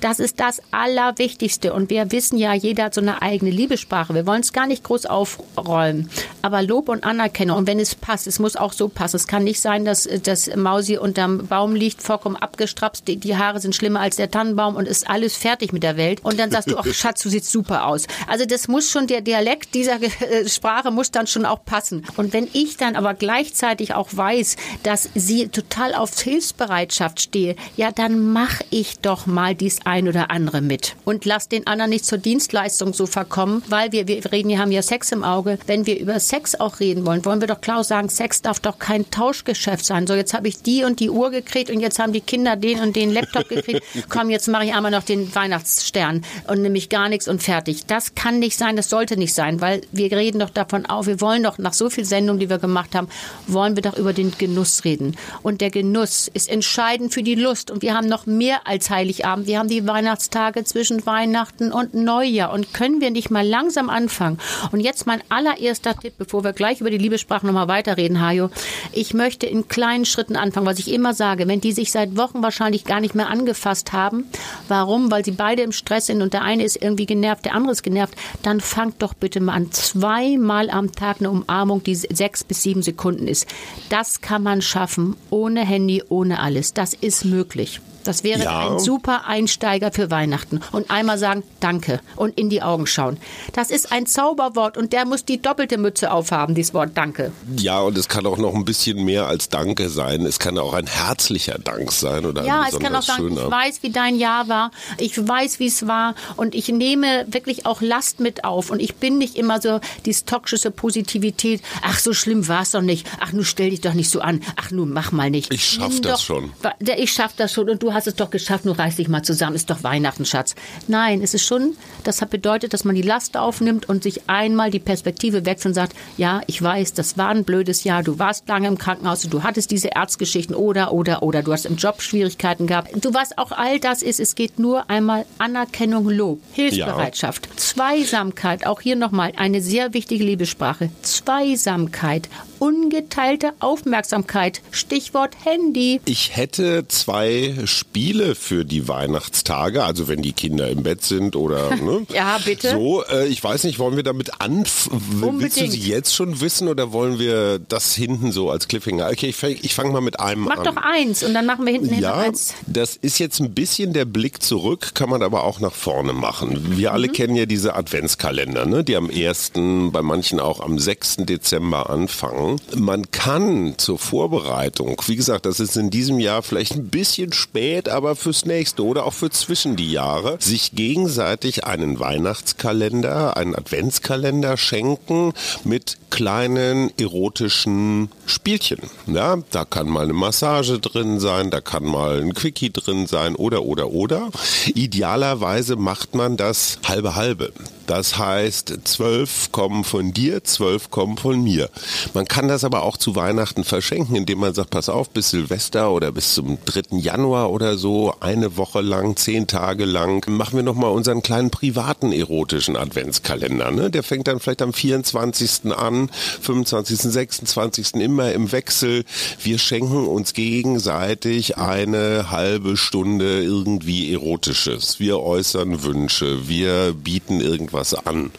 Das 0.00 0.18
ist 0.18 0.40
das 0.40 0.62
Allerwichtigste. 0.70 1.72
Und 1.72 1.90
wir 1.90 2.10
wissen 2.12 2.38
ja, 2.38 2.54
jeder 2.54 2.84
hat 2.84 2.94
so 2.94 3.00
eine 3.00 3.22
eigene 3.22 3.50
Liebessprache. 3.50 4.14
Wir 4.14 4.26
wollen 4.26 4.40
es 4.40 4.52
gar 4.52 4.66
nicht 4.66 4.84
groß 4.84 5.06
aufräumen. 5.06 6.10
Aber 6.42 6.62
Lob 6.62 6.88
und 6.88 7.04
Anerkennung. 7.04 7.58
Und 7.58 7.66
wenn 7.66 7.78
es 7.78 7.94
passt, 7.94 8.26
es 8.26 8.38
muss 8.38 8.56
auch 8.56 8.72
so 8.72 8.88
passen. 8.88 9.16
Es 9.16 9.26
kann 9.26 9.44
nicht 9.44 9.60
sein, 9.60 9.84
dass 9.84 10.08
das 10.22 10.54
Mausi 10.56 10.96
unterm 10.96 11.46
Baum 11.46 11.74
liegt, 11.74 12.02
vollkommen 12.02 12.36
abgestrapst. 12.36 13.06
Die, 13.06 13.16
die 13.16 13.36
Haare 13.36 13.60
sind 13.60 13.74
schlimmer 13.74 14.00
als 14.00 14.16
der 14.16 14.30
Tannenbaum 14.30 14.76
und 14.76 14.88
ist 14.88 15.08
alles 15.08 15.36
fertig 15.36 15.72
mit 15.72 15.82
der 15.82 15.96
Welt. 15.96 16.20
Und 16.24 16.38
dann 16.38 16.50
sagst 16.50 16.70
du, 16.70 16.78
ach 16.78 16.86
Schatz, 16.92 17.22
du 17.22 17.28
siehst 17.28 17.50
super 17.50 17.86
aus. 17.86 18.06
Also 18.26 18.46
das 18.46 18.68
muss 18.68 18.90
schon, 18.90 19.06
der 19.06 19.20
Dialekt 19.20 19.74
dieser 19.74 20.00
äh, 20.02 20.48
Sprache 20.48 20.90
muss 20.90 21.10
dann 21.10 21.26
schon 21.26 21.44
auch 21.44 21.64
passen. 21.64 22.04
Und 22.16 22.32
wenn 22.32 22.48
ich 22.52 22.76
dann 22.76 22.96
aber 22.96 23.14
gleichzeitig 23.14 23.94
auch 23.94 24.08
weiß, 24.12 24.56
dass 24.82 25.10
sie 25.14 25.48
total 25.48 25.94
auf 25.94 26.18
Hilfsbereitschaft 26.18 27.20
stehe, 27.20 27.56
ja, 27.76 27.92
dann 27.92 28.32
mache 28.32 28.64
ich 28.70 28.98
doch 29.00 29.26
mal 29.26 29.54
dies 29.54 29.80
ein 29.90 30.06
oder 30.06 30.30
andere 30.30 30.60
mit. 30.60 30.94
Und 31.04 31.24
lass 31.24 31.48
den 31.48 31.66
anderen 31.66 31.90
nicht 31.90 32.06
zur 32.06 32.18
Dienstleistung 32.18 32.94
so 32.94 33.06
verkommen, 33.06 33.62
weil 33.68 33.90
wir, 33.90 34.06
wir 34.06 34.24
reden, 34.30 34.48
wir 34.48 34.60
haben 34.60 34.70
ja 34.70 34.82
Sex 34.82 35.10
im 35.10 35.24
Auge. 35.24 35.58
Wenn 35.66 35.84
wir 35.84 35.98
über 35.98 36.20
Sex 36.20 36.54
auch 36.54 36.78
reden 36.78 37.04
wollen, 37.04 37.24
wollen 37.24 37.40
wir 37.40 37.48
doch 37.48 37.60
klar 37.60 37.82
sagen, 37.82 38.08
Sex 38.08 38.40
darf 38.40 38.60
doch 38.60 38.78
kein 38.78 39.10
Tauschgeschäft 39.10 39.84
sein. 39.84 40.06
So, 40.06 40.14
jetzt 40.14 40.32
habe 40.32 40.46
ich 40.46 40.62
die 40.62 40.84
und 40.84 41.00
die 41.00 41.10
Uhr 41.10 41.30
gekriegt 41.30 41.70
und 41.70 41.80
jetzt 41.80 41.98
haben 41.98 42.12
die 42.12 42.20
Kinder 42.20 42.54
den 42.54 42.78
und 42.78 42.94
den 42.94 43.10
Laptop 43.10 43.48
gekriegt. 43.48 43.82
Komm, 44.08 44.30
jetzt 44.30 44.46
mache 44.46 44.66
ich 44.66 44.74
einmal 44.74 44.92
noch 44.92 45.02
den 45.02 45.34
Weihnachtsstern 45.34 46.24
und 46.46 46.62
nämlich 46.62 46.88
gar 46.88 47.08
nichts 47.08 47.26
und 47.26 47.42
fertig. 47.42 47.86
Das 47.86 48.14
kann 48.14 48.38
nicht 48.38 48.56
sein, 48.56 48.76
das 48.76 48.90
sollte 48.90 49.16
nicht 49.16 49.34
sein, 49.34 49.60
weil 49.60 49.80
wir 49.90 50.12
reden 50.12 50.38
doch 50.38 50.50
davon 50.50 50.86
auf, 50.86 51.08
wir 51.08 51.20
wollen 51.20 51.42
doch 51.42 51.58
nach 51.58 51.72
so 51.72 51.90
viel 51.90 52.04
Sendungen, 52.04 52.38
die 52.38 52.48
wir 52.48 52.58
gemacht 52.58 52.94
haben, 52.94 53.08
wollen 53.48 53.74
wir 53.74 53.82
doch 53.82 53.98
über 53.98 54.12
den 54.12 54.30
Genuss 54.38 54.84
reden. 54.84 55.16
Und 55.42 55.60
der 55.60 55.70
Genuss 55.70 56.30
ist 56.32 56.48
entscheidend 56.48 57.12
für 57.12 57.24
die 57.24 57.34
Lust. 57.34 57.72
Und 57.72 57.82
wir 57.82 57.94
haben 57.94 58.06
noch 58.06 58.26
mehr 58.26 58.66
als 58.66 58.88
Heiligabend. 58.90 59.46
Wir 59.46 59.58
haben 59.58 59.68
die 59.68 59.79
die 59.80 59.86
Weihnachtstage 59.86 60.64
zwischen 60.64 61.06
Weihnachten 61.06 61.72
und 61.72 61.94
Neujahr. 61.94 62.52
Und 62.52 62.74
können 62.74 63.00
wir 63.00 63.10
nicht 63.10 63.30
mal 63.30 63.46
langsam 63.46 63.88
anfangen? 63.88 64.38
Und 64.72 64.80
jetzt 64.80 65.06
mein 65.06 65.22
allererster 65.28 65.96
Tipp, 65.96 66.14
bevor 66.18 66.44
wir 66.44 66.52
gleich 66.52 66.80
über 66.80 66.90
die 66.90 66.98
Liebessprache 66.98 67.46
nochmal 67.46 67.68
weiterreden, 67.68 68.20
Hajo. 68.20 68.50
Ich 68.92 69.14
möchte 69.14 69.46
in 69.46 69.68
kleinen 69.68 70.04
Schritten 70.04 70.36
anfangen, 70.36 70.66
was 70.66 70.78
ich 70.78 70.92
immer 70.92 71.14
sage. 71.14 71.48
Wenn 71.48 71.60
die 71.60 71.72
sich 71.72 71.92
seit 71.92 72.16
Wochen 72.16 72.42
wahrscheinlich 72.42 72.84
gar 72.84 73.00
nicht 73.00 73.14
mehr 73.14 73.28
angefasst 73.28 73.92
haben, 73.92 74.24
warum? 74.68 75.10
Weil 75.10 75.24
sie 75.24 75.32
beide 75.32 75.62
im 75.62 75.72
Stress 75.72 76.06
sind 76.06 76.22
und 76.22 76.34
der 76.34 76.42
eine 76.42 76.64
ist 76.64 76.76
irgendwie 76.76 77.06
genervt, 77.06 77.44
der 77.44 77.54
andere 77.54 77.72
ist 77.72 77.82
genervt, 77.82 78.14
dann 78.42 78.60
fangt 78.60 79.00
doch 79.02 79.14
bitte 79.14 79.40
mal 79.40 79.54
an. 79.54 79.72
Zweimal 79.72 80.68
am 80.70 80.92
Tag 80.92 81.16
eine 81.20 81.30
Umarmung, 81.30 81.82
die 81.82 81.94
sechs 81.94 82.44
bis 82.44 82.62
sieben 82.62 82.82
Sekunden 82.82 83.26
ist. 83.26 83.46
Das 83.88 84.20
kann 84.20 84.42
man 84.42 84.60
schaffen, 84.60 85.16
ohne 85.30 85.64
Handy, 85.64 86.02
ohne 86.08 86.40
alles. 86.40 86.74
Das 86.74 86.92
ist 86.94 87.24
möglich. 87.24 87.80
Das 88.04 88.24
wäre 88.24 88.44
ja. 88.44 88.68
ein 88.70 88.78
super 88.78 89.26
Einsteiger 89.26 89.92
für 89.92 90.10
Weihnachten. 90.10 90.60
Und 90.72 90.90
einmal 90.90 91.18
sagen 91.18 91.42
Danke 91.60 92.00
und 92.16 92.38
in 92.38 92.50
die 92.50 92.62
Augen 92.62 92.86
schauen. 92.86 93.18
Das 93.52 93.70
ist 93.70 93.92
ein 93.92 94.06
Zauberwort 94.06 94.76
und 94.76 94.92
der 94.92 95.04
muss 95.04 95.24
die 95.24 95.40
doppelte 95.40 95.78
Mütze 95.78 96.12
aufhaben, 96.12 96.54
dieses 96.54 96.74
Wort 96.74 96.90
Danke. 96.94 97.32
Ja, 97.56 97.80
und 97.80 97.96
es 97.98 98.08
kann 98.08 98.26
auch 98.26 98.38
noch 98.38 98.54
ein 98.54 98.64
bisschen 98.64 99.04
mehr 99.04 99.26
als 99.26 99.48
Danke 99.48 99.88
sein. 99.88 100.24
Es 100.26 100.38
kann 100.38 100.58
auch 100.58 100.74
ein 100.74 100.86
herzlicher 100.86 101.58
Dank 101.58 101.92
sein 101.92 102.24
oder 102.24 102.44
Ja, 102.44 102.66
es 102.68 102.78
kann 102.78 102.94
auch 102.94 103.02
sagen, 103.02 103.28
schöner. 103.28 103.44
ich 103.44 103.50
weiß, 103.50 103.82
wie 103.82 103.90
dein 103.90 104.16
Jahr 104.16 104.48
war. 104.48 104.70
Ich 104.98 105.16
weiß, 105.16 105.60
wie 105.60 105.66
es 105.66 105.86
war 105.86 106.14
und 106.36 106.54
ich 106.54 106.68
nehme 106.68 107.26
wirklich 107.28 107.66
auch 107.66 107.80
Last 107.80 108.20
mit 108.20 108.44
auf 108.44 108.70
und 108.70 108.80
ich 108.80 108.96
bin 108.96 109.18
nicht 109.18 109.36
immer 109.36 109.60
so 109.60 109.80
diese 110.04 110.24
toxische 110.24 110.70
Positivität. 110.70 111.62
Ach, 111.82 111.98
so 111.98 112.12
schlimm 112.12 112.48
war 112.48 112.62
es 112.62 112.70
doch 112.70 112.82
nicht. 112.82 113.06
Ach, 113.20 113.32
nun 113.32 113.44
stell 113.44 113.70
dich 113.70 113.80
doch 113.80 113.94
nicht 113.94 114.10
so 114.10 114.20
an. 114.20 114.40
Ach, 114.56 114.70
nun 114.70 114.92
mach 114.92 115.12
mal 115.12 115.30
nicht. 115.30 115.52
Ich 115.52 115.64
schaff 115.64 115.92
Nimm 115.92 116.02
das 116.02 116.20
doch, 116.20 116.26
schon. 116.26 116.52
Ich 116.96 117.12
schaff 117.12 117.32
das 117.36 117.52
schon 117.52 117.68
und 117.68 117.82
du 117.82 117.92
hast 117.92 117.99
hast 118.00 118.06
es 118.06 118.14
doch 118.14 118.30
geschafft, 118.30 118.64
nur 118.64 118.78
reiß 118.78 118.96
dich 118.96 119.08
mal 119.08 119.22
zusammen, 119.22 119.54
ist 119.54 119.68
doch 119.68 119.82
Weihnachten, 119.82 120.24
Schatz. 120.24 120.54
Nein, 120.88 121.20
es 121.22 121.34
ist 121.34 121.44
schon, 121.44 121.76
das 122.02 122.22
hat 122.22 122.30
bedeutet, 122.30 122.72
dass 122.72 122.84
man 122.84 122.94
die 122.94 123.02
Last 123.02 123.36
aufnimmt 123.36 123.90
und 123.90 124.02
sich 124.02 124.22
einmal 124.26 124.70
die 124.70 124.78
Perspektive 124.78 125.44
wechselt 125.44 125.66
und 125.66 125.74
sagt, 125.74 125.94
ja, 126.16 126.40
ich 126.46 126.62
weiß, 126.62 126.94
das 126.94 127.18
war 127.18 127.28
ein 127.28 127.44
blödes 127.44 127.84
Jahr, 127.84 128.02
du 128.02 128.18
warst 128.18 128.48
lange 128.48 128.68
im 128.68 128.78
Krankenhaus, 128.78 129.28
du 129.28 129.42
hattest 129.42 129.70
diese 129.70 129.92
Erzgeschichten 129.92 130.56
oder, 130.56 130.94
oder, 130.94 131.22
oder, 131.22 131.42
du 131.42 131.52
hast 131.52 131.66
im 131.66 131.76
Job 131.76 132.00
Schwierigkeiten 132.00 132.66
gehabt. 132.66 132.88
Du 133.04 133.12
was 133.12 133.36
auch 133.36 133.52
all 133.52 133.78
das 133.78 134.00
ist, 134.00 134.18
es 134.18 134.34
geht 134.34 134.58
nur 134.58 134.88
einmal 134.88 135.26
Anerkennung, 135.36 136.08
Lob, 136.08 136.40
Hilfsbereitschaft, 136.52 137.48
ja. 137.48 137.56
Zweisamkeit, 137.58 138.66
auch 138.66 138.80
hier 138.80 138.96
nochmal 138.96 139.32
eine 139.36 139.60
sehr 139.60 139.92
wichtige 139.92 140.24
Liebessprache. 140.24 140.88
Zweisamkeit, 141.02 142.30
ungeteilte 142.60 143.52
Aufmerksamkeit. 143.58 144.62
Stichwort 144.70 145.34
Handy. 145.44 146.00
Ich 146.04 146.36
hätte 146.36 146.86
zwei 146.86 147.56
Spiele 147.64 148.36
für 148.36 148.64
die 148.64 148.86
Weihnachtstage, 148.86 149.82
also 149.82 150.06
wenn 150.06 150.22
die 150.22 150.32
Kinder 150.32 150.68
im 150.68 150.84
Bett 150.84 151.02
sind 151.02 151.34
oder 151.34 151.74
ne? 151.82 152.06
ja 152.12 152.38
bitte. 152.44 152.70
So, 152.70 153.04
äh, 153.04 153.26
ich 153.26 153.42
weiß 153.42 153.64
nicht, 153.64 153.80
wollen 153.80 153.96
wir 153.96 154.04
damit 154.04 154.40
anfangen? 154.40 155.40
Willst 155.40 155.60
du 155.60 155.68
sie 155.68 155.80
jetzt 155.80 156.14
schon 156.14 156.40
wissen 156.40 156.68
oder 156.68 156.92
wollen 156.92 157.18
wir 157.18 157.58
das 157.58 157.94
hinten 157.94 158.30
so 158.30 158.50
als 158.50 158.68
Cliffhanger? 158.68 159.08
Okay, 159.10 159.28
ich 159.28 159.36
fange 159.36 159.56
fang 159.80 159.92
mal 159.92 160.00
mit 160.00 160.20
einem 160.20 160.42
Mach 160.42 160.58
an. 160.58 160.62
Mach 160.64 160.74
doch 160.74 160.82
eins 160.82 161.22
und 161.22 161.34
dann 161.34 161.46
machen 161.46 161.64
wir 161.64 161.72
hinten 161.72 161.98
ja, 161.98 162.14
eins. 162.14 162.54
Das 162.66 162.96
ist 162.96 163.18
jetzt 163.18 163.40
ein 163.40 163.54
bisschen 163.54 163.92
der 163.92 164.04
Blick 164.04 164.42
zurück, 164.42 164.94
kann 164.94 165.08
man 165.10 165.22
aber 165.22 165.44
auch 165.44 165.60
nach 165.60 165.72
vorne 165.72 166.12
machen. 166.12 166.76
Wir 166.76 166.92
alle 166.92 167.08
mhm. 167.08 167.12
kennen 167.12 167.36
ja 167.36 167.46
diese 167.46 167.74
Adventskalender, 167.74 168.66
ne? 168.66 168.84
die 168.84 168.96
am 168.96 169.10
1., 169.10 169.52
bei 169.92 170.02
manchen 170.02 170.40
auch 170.40 170.60
am 170.60 170.78
6. 170.78 171.16
Dezember 171.20 171.90
anfangen. 171.90 172.49
Man 172.76 173.10
kann 173.10 173.74
zur 173.76 173.98
Vorbereitung, 173.98 175.00
wie 175.06 175.16
gesagt, 175.16 175.46
das 175.46 175.60
ist 175.60 175.76
in 175.76 175.90
diesem 175.90 176.18
Jahr 176.18 176.42
vielleicht 176.42 176.72
ein 176.72 176.88
bisschen 176.88 177.32
spät, 177.32 177.88
aber 177.88 178.16
fürs 178.16 178.44
nächste 178.46 178.84
oder 178.84 179.06
auch 179.06 179.12
für 179.12 179.30
zwischen 179.30 179.76
die 179.76 179.92
Jahre, 179.92 180.36
sich 180.40 180.72
gegenseitig 180.72 181.64
einen 181.64 182.00
Weihnachtskalender, 182.00 183.36
einen 183.36 183.54
Adventskalender 183.54 184.56
schenken 184.56 185.32
mit 185.64 185.98
kleinen 186.10 186.90
erotischen 186.98 188.10
Spielchen. 188.26 188.78
Ja, 189.06 189.38
da 189.50 189.64
kann 189.64 189.88
mal 189.88 190.04
eine 190.04 190.12
Massage 190.12 190.78
drin 190.78 191.20
sein, 191.20 191.50
da 191.50 191.60
kann 191.60 191.84
mal 191.84 192.20
ein 192.20 192.34
Quickie 192.34 192.70
drin 192.70 193.06
sein 193.06 193.36
oder 193.36 193.62
oder 193.62 193.90
oder. 193.90 194.30
Idealerweise 194.74 195.76
macht 195.76 196.14
man 196.14 196.36
das 196.36 196.78
halbe 196.86 197.14
halbe. 197.14 197.52
Das 197.90 198.18
heißt, 198.18 198.82
zwölf 198.84 199.50
kommen 199.50 199.82
von 199.82 200.12
dir, 200.12 200.44
zwölf 200.44 200.92
kommen 200.92 201.16
von 201.16 201.42
mir. 201.42 201.68
Man 202.14 202.24
kann 202.28 202.46
das 202.46 202.62
aber 202.62 202.84
auch 202.84 202.96
zu 202.96 203.16
Weihnachten 203.16 203.64
verschenken, 203.64 204.14
indem 204.14 204.38
man 204.38 204.54
sagt, 204.54 204.70
pass 204.70 204.88
auf, 204.88 205.10
bis 205.10 205.30
Silvester 205.30 205.90
oder 205.90 206.12
bis 206.12 206.34
zum 206.34 206.56
3. 206.64 206.98
Januar 206.98 207.50
oder 207.50 207.76
so, 207.76 208.14
eine 208.20 208.56
Woche 208.56 208.80
lang, 208.80 209.16
zehn 209.16 209.48
Tage 209.48 209.86
lang, 209.86 210.24
machen 210.30 210.54
wir 210.54 210.62
nochmal 210.62 210.92
unseren 210.92 211.20
kleinen 211.20 211.50
privaten 211.50 212.12
erotischen 212.12 212.76
Adventskalender. 212.76 213.72
Ne? 213.72 213.90
Der 213.90 214.04
fängt 214.04 214.28
dann 214.28 214.38
vielleicht 214.38 214.62
am 214.62 214.72
24. 214.72 215.72
an, 215.76 216.10
25., 216.42 216.96
26. 216.96 217.94
immer 217.94 218.30
im 218.30 218.52
Wechsel. 218.52 219.04
Wir 219.42 219.58
schenken 219.58 220.06
uns 220.06 220.32
gegenseitig 220.32 221.58
eine 221.58 222.30
halbe 222.30 222.76
Stunde 222.76 223.42
irgendwie 223.42 224.12
Erotisches. 224.12 225.00
Wir 225.00 225.18
äußern 225.18 225.82
Wünsche, 225.82 226.46
wir 226.48 226.94
bieten 226.94 227.40
irgendwas 227.40 227.79
was 227.80 227.94
an. 227.94 228.30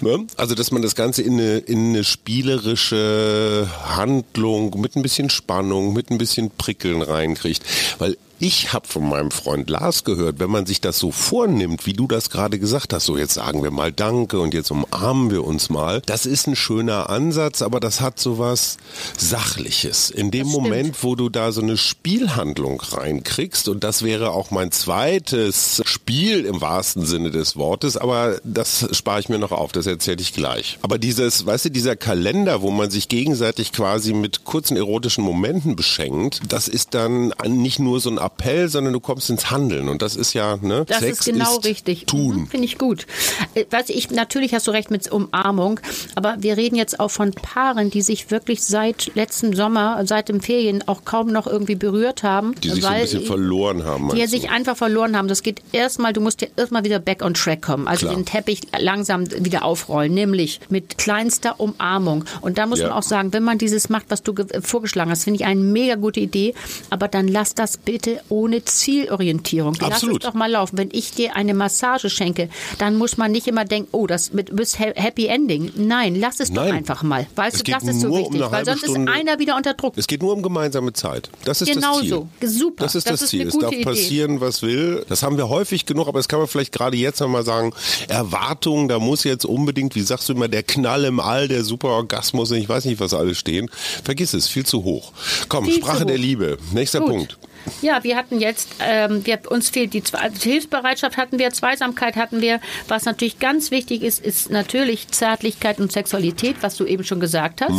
Ne? 0.00 0.26
Also, 0.36 0.54
dass 0.54 0.70
man 0.70 0.82
das 0.82 0.94
Ganze 0.94 1.22
in 1.22 1.34
eine, 1.34 1.58
in 1.58 1.90
eine 1.90 2.04
spielerische 2.04 3.68
Handlung 3.84 4.80
mit 4.80 4.96
ein 4.96 5.02
bisschen 5.02 5.30
Spannung, 5.30 5.92
mit 5.92 6.10
ein 6.10 6.18
bisschen 6.18 6.50
Prickeln 6.50 7.02
reinkriegt. 7.02 7.62
Weil 7.98 8.16
ich 8.40 8.72
habe 8.72 8.88
von 8.88 9.06
meinem 9.06 9.30
Freund 9.30 9.68
Lars 9.68 10.02
gehört, 10.04 10.40
wenn 10.40 10.50
man 10.50 10.64
sich 10.64 10.80
das 10.80 10.98
so 10.98 11.12
vornimmt, 11.12 11.84
wie 11.84 11.92
du 11.92 12.06
das 12.06 12.30
gerade 12.30 12.58
gesagt 12.58 12.94
hast, 12.94 13.04
so 13.04 13.18
jetzt 13.18 13.34
sagen 13.34 13.62
wir 13.62 13.70
mal 13.70 13.92
Danke 13.92 14.40
und 14.40 14.54
jetzt 14.54 14.70
umarmen 14.70 15.30
wir 15.30 15.44
uns 15.44 15.68
mal, 15.68 16.00
das 16.06 16.24
ist 16.24 16.46
ein 16.46 16.56
schöner 16.56 17.10
Ansatz, 17.10 17.60
aber 17.60 17.80
das 17.80 18.00
hat 18.00 18.18
so 18.18 18.38
was 18.38 18.78
Sachliches. 19.18 20.08
In 20.08 20.30
dem 20.30 20.46
Moment, 20.46 21.02
wo 21.02 21.16
du 21.16 21.28
da 21.28 21.52
so 21.52 21.60
eine 21.60 21.76
Spielhandlung 21.76 22.80
reinkriegst, 22.80 23.68
und 23.68 23.84
das 23.84 24.02
wäre 24.02 24.30
auch 24.30 24.50
mein 24.50 24.72
zweites 24.72 25.82
Spiel 25.84 26.46
im 26.46 26.62
wahrsten 26.62 27.04
Sinne 27.04 27.30
des 27.30 27.56
Wortes, 27.56 27.98
aber 27.98 28.40
das 28.42 28.88
spare 28.96 29.20
ich 29.20 29.28
mir 29.28 29.38
noch 29.38 29.52
auf, 29.52 29.72
das 29.72 29.86
erzähle 29.86 30.22
ich 30.22 30.32
gleich. 30.32 30.78
Aber 30.80 30.96
dieses, 30.96 31.44
weißt 31.44 31.66
du, 31.66 31.70
dieser 31.70 31.94
Kalender, 31.94 32.62
wo 32.62 32.70
man 32.70 32.90
sich 32.90 33.08
gegenseitig 33.08 33.72
quasi 33.72 34.14
mit 34.14 34.44
kurzen 34.44 34.78
erotischen 34.78 35.24
Momenten 35.24 35.76
beschenkt, 35.76 36.40
das 36.48 36.68
ist 36.68 36.94
dann 36.94 37.34
nicht 37.46 37.78
nur 37.78 38.00
so 38.00 38.08
ein 38.08 38.29
Appell, 38.40 38.68
sondern 38.68 38.92
du 38.92 39.00
kommst 39.00 39.30
ins 39.30 39.50
Handeln. 39.50 39.88
Und 39.88 40.02
das 40.02 40.16
ist 40.16 40.32
ja, 40.32 40.56
ne? 40.56 40.84
Das 40.86 41.00
Sex 41.00 41.20
ist 41.20 41.24
genau 41.26 41.58
ist 41.58 41.64
richtig. 41.64 42.06
Tun. 42.06 42.42
Mhm, 42.42 42.46
Finde 42.46 42.64
ich 42.64 42.78
gut. 42.78 43.06
Äh, 43.54 43.64
weißt 43.70 43.90
ich, 43.90 44.10
natürlich 44.10 44.54
hast 44.54 44.66
du 44.66 44.70
recht 44.70 44.90
mit 44.90 45.10
Umarmung, 45.10 45.80
aber 46.14 46.36
wir 46.38 46.56
reden 46.56 46.76
jetzt 46.76 47.00
auch 47.00 47.10
von 47.10 47.32
Paaren, 47.32 47.90
die 47.90 48.02
sich 48.02 48.30
wirklich 48.30 48.62
seit 48.62 49.10
letztem 49.14 49.54
Sommer, 49.54 50.02
seit 50.06 50.28
dem 50.28 50.40
Ferien 50.40 50.86
auch 50.86 51.04
kaum 51.04 51.28
noch 51.28 51.46
irgendwie 51.46 51.74
berührt 51.74 52.22
haben. 52.22 52.54
Die 52.56 52.70
sich 52.70 52.82
weil, 52.82 53.06
so 53.06 53.16
ein 53.16 53.20
bisschen 53.20 53.26
verloren 53.26 53.84
haben. 53.84 54.10
Die 54.14 54.26
sich 54.26 54.50
einfach 54.50 54.76
verloren 54.76 55.16
haben. 55.16 55.28
Das 55.28 55.42
geht 55.42 55.62
erstmal, 55.72 56.12
du 56.12 56.20
musst 56.20 56.40
ja 56.40 56.48
erstmal 56.56 56.84
wieder 56.84 56.98
back 56.98 57.22
on 57.22 57.34
track 57.34 57.62
kommen. 57.62 57.86
Also 57.88 58.06
Klar. 58.06 58.16
den 58.16 58.24
Teppich 58.24 58.62
langsam 58.78 59.30
wieder 59.30 59.64
aufrollen, 59.64 60.14
nämlich 60.14 60.60
mit 60.68 60.98
kleinster 60.98 61.60
Umarmung. 61.60 62.24
Und 62.40 62.58
da 62.58 62.66
muss 62.66 62.78
ja. 62.78 62.88
man 62.88 62.96
auch 62.96 63.02
sagen, 63.02 63.32
wenn 63.32 63.42
man 63.42 63.58
dieses 63.58 63.88
macht, 63.88 64.06
was 64.08 64.22
du 64.22 64.34
vorgeschlagen 64.62 65.10
hast, 65.10 65.24
finde 65.24 65.40
ich 65.40 65.46
eine 65.46 65.60
mega 65.60 65.96
gute 65.96 66.20
Idee, 66.20 66.54
aber 66.88 67.08
dann 67.08 67.28
lass 67.28 67.54
das 67.54 67.76
bitte 67.76 68.19
ohne 68.28 68.64
Zielorientierung. 68.64 69.74
Absolut. 69.80 69.90
Lass 69.90 70.02
es 70.02 70.18
doch 70.18 70.34
mal 70.34 70.50
laufen. 70.50 70.78
Wenn 70.78 70.90
ich 70.92 71.12
dir 71.12 71.36
eine 71.36 71.54
Massage 71.54 72.10
schenke, 72.10 72.48
dann 72.78 72.96
muss 72.96 73.16
man 73.16 73.32
nicht 73.32 73.46
immer 73.46 73.64
denken, 73.64 73.88
oh, 73.92 74.06
das 74.06 74.32
wird 74.34 74.50
Happy 74.78 75.26
Ending. 75.26 75.72
Nein, 75.76 76.14
lass 76.14 76.40
es 76.40 76.50
Nein. 76.50 76.68
doch 76.68 76.74
einfach 76.74 77.02
mal. 77.02 77.26
Weißt 77.34 77.56
es 77.56 77.62
du, 77.62 77.72
das 77.72 77.84
ist 77.84 78.00
so 78.00 78.16
wichtig, 78.16 78.42
um 78.42 78.52
weil 78.52 78.64
sonst 78.64 78.80
Stunde. 78.80 79.10
ist 79.10 79.18
einer 79.18 79.38
wieder 79.38 79.56
unter 79.56 79.74
Druck. 79.74 79.94
Es 79.96 80.06
geht 80.06 80.22
nur 80.22 80.32
um 80.32 80.42
gemeinsame 80.42 80.92
Zeit. 80.92 81.30
Das 81.44 81.62
ist 81.62 81.72
genau 81.72 81.94
das 81.94 82.00
Ziel. 82.00 82.10
so. 82.10 82.28
Super. 82.46 82.84
Das 82.84 82.94
ist 82.94 83.06
das, 83.06 83.12
das, 83.12 83.22
ist 83.22 83.30
Ziel. 83.30 83.48
Es 83.48 83.58
darf 83.58 83.72
Idee. 83.72 83.84
passieren, 83.84 84.40
was 84.40 84.62
will. 84.62 85.04
Das 85.08 85.22
haben 85.22 85.36
wir 85.36 85.48
häufig 85.48 85.86
genug, 85.86 86.08
aber 86.08 86.18
das 86.18 86.28
kann 86.28 86.38
man 86.38 86.48
vielleicht 86.48 86.72
gerade 86.72 86.96
jetzt 86.96 87.20
nochmal 87.20 87.44
sagen. 87.44 87.72
Erwartungen, 88.08 88.88
da 88.88 88.98
muss 88.98 89.24
jetzt 89.24 89.44
unbedingt, 89.44 89.94
wie 89.94 90.02
sagst 90.02 90.28
du 90.28 90.34
immer, 90.34 90.48
der 90.48 90.62
Knall 90.62 91.04
im 91.04 91.20
All, 91.20 91.48
der 91.48 91.64
Superorgasmus, 91.64 92.50
ich 92.52 92.68
weiß 92.68 92.84
nicht, 92.84 93.00
was 93.00 93.14
alles 93.14 93.38
stehen. 93.38 93.70
Vergiss 94.04 94.34
es, 94.34 94.48
viel 94.48 94.64
zu 94.64 94.84
hoch. 94.84 95.12
Komm, 95.48 95.64
Viel 95.64 95.76
Sprache 95.76 96.06
der. 96.06 96.18
Liebe. 96.18 96.58
Nächster 96.72 97.00
Gut. 97.00 97.08
Punkt. 97.08 97.38
Ja, 97.82 98.02
wir 98.04 98.16
hatten 98.16 98.40
jetzt, 98.40 98.68
ähm, 98.80 99.24
wir, 99.24 99.38
uns 99.50 99.70
fehlt 99.70 99.92
die 99.94 100.02
Zwe- 100.02 100.30
Hilfsbereitschaft 100.42 101.16
hatten 101.16 101.38
wir, 101.38 101.50
Zweisamkeit 101.50 102.16
hatten 102.16 102.40
wir. 102.40 102.60
Was 102.88 103.04
natürlich 103.04 103.38
ganz 103.38 103.70
wichtig 103.70 104.02
ist, 104.02 104.24
ist 104.24 104.50
natürlich 104.50 105.08
Zärtlichkeit 105.08 105.78
und 105.80 105.90
Sexualität, 105.92 106.56
was 106.60 106.76
du 106.76 106.84
eben 106.84 107.04
schon 107.04 107.20
gesagt 107.20 107.60
hast. 107.62 107.72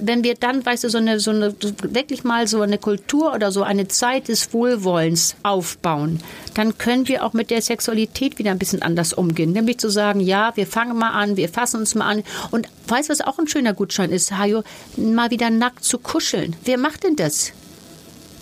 Wenn 0.00 0.24
wir 0.24 0.34
dann, 0.34 0.64
weißt 0.64 0.84
du, 0.84 0.90
so 0.90 0.98
eine, 0.98 1.20
so 1.20 1.30
eine, 1.30 1.54
wirklich 1.82 2.24
mal 2.24 2.46
so 2.46 2.60
eine 2.60 2.78
Kultur 2.78 3.32
oder 3.34 3.50
so 3.52 3.62
eine 3.62 3.88
Zeit 3.88 4.28
des 4.28 4.52
Wohlwollens 4.52 5.36
aufbauen, 5.42 6.20
dann 6.54 6.78
können 6.78 7.08
wir 7.08 7.24
auch 7.24 7.32
mit 7.32 7.50
der 7.50 7.62
Sexualität 7.62 8.38
wieder 8.38 8.50
ein 8.50 8.58
bisschen 8.58 8.82
anders 8.82 9.12
umgehen. 9.12 9.52
Nämlich 9.52 9.78
zu 9.78 9.88
sagen, 9.88 10.20
ja, 10.20 10.52
wir 10.56 10.66
fangen 10.66 10.96
mal 10.98 11.10
an, 11.10 11.36
wir 11.36 11.48
fassen 11.48 11.80
uns 11.80 11.94
mal 11.94 12.06
an. 12.06 12.22
Und 12.50 12.68
weißt 12.88 13.08
du, 13.08 13.12
was 13.12 13.20
auch 13.20 13.38
ein 13.38 13.48
schöner 13.48 13.74
Gutschein 13.74 14.10
ist, 14.10 14.32
Hajo? 14.36 14.62
Mal 14.96 15.30
wieder 15.30 15.50
nackt 15.50 15.84
zu 15.84 15.98
kuscheln. 15.98 16.56
Wer 16.64 16.78
macht 16.78 17.04
denn 17.04 17.16
das? 17.16 17.52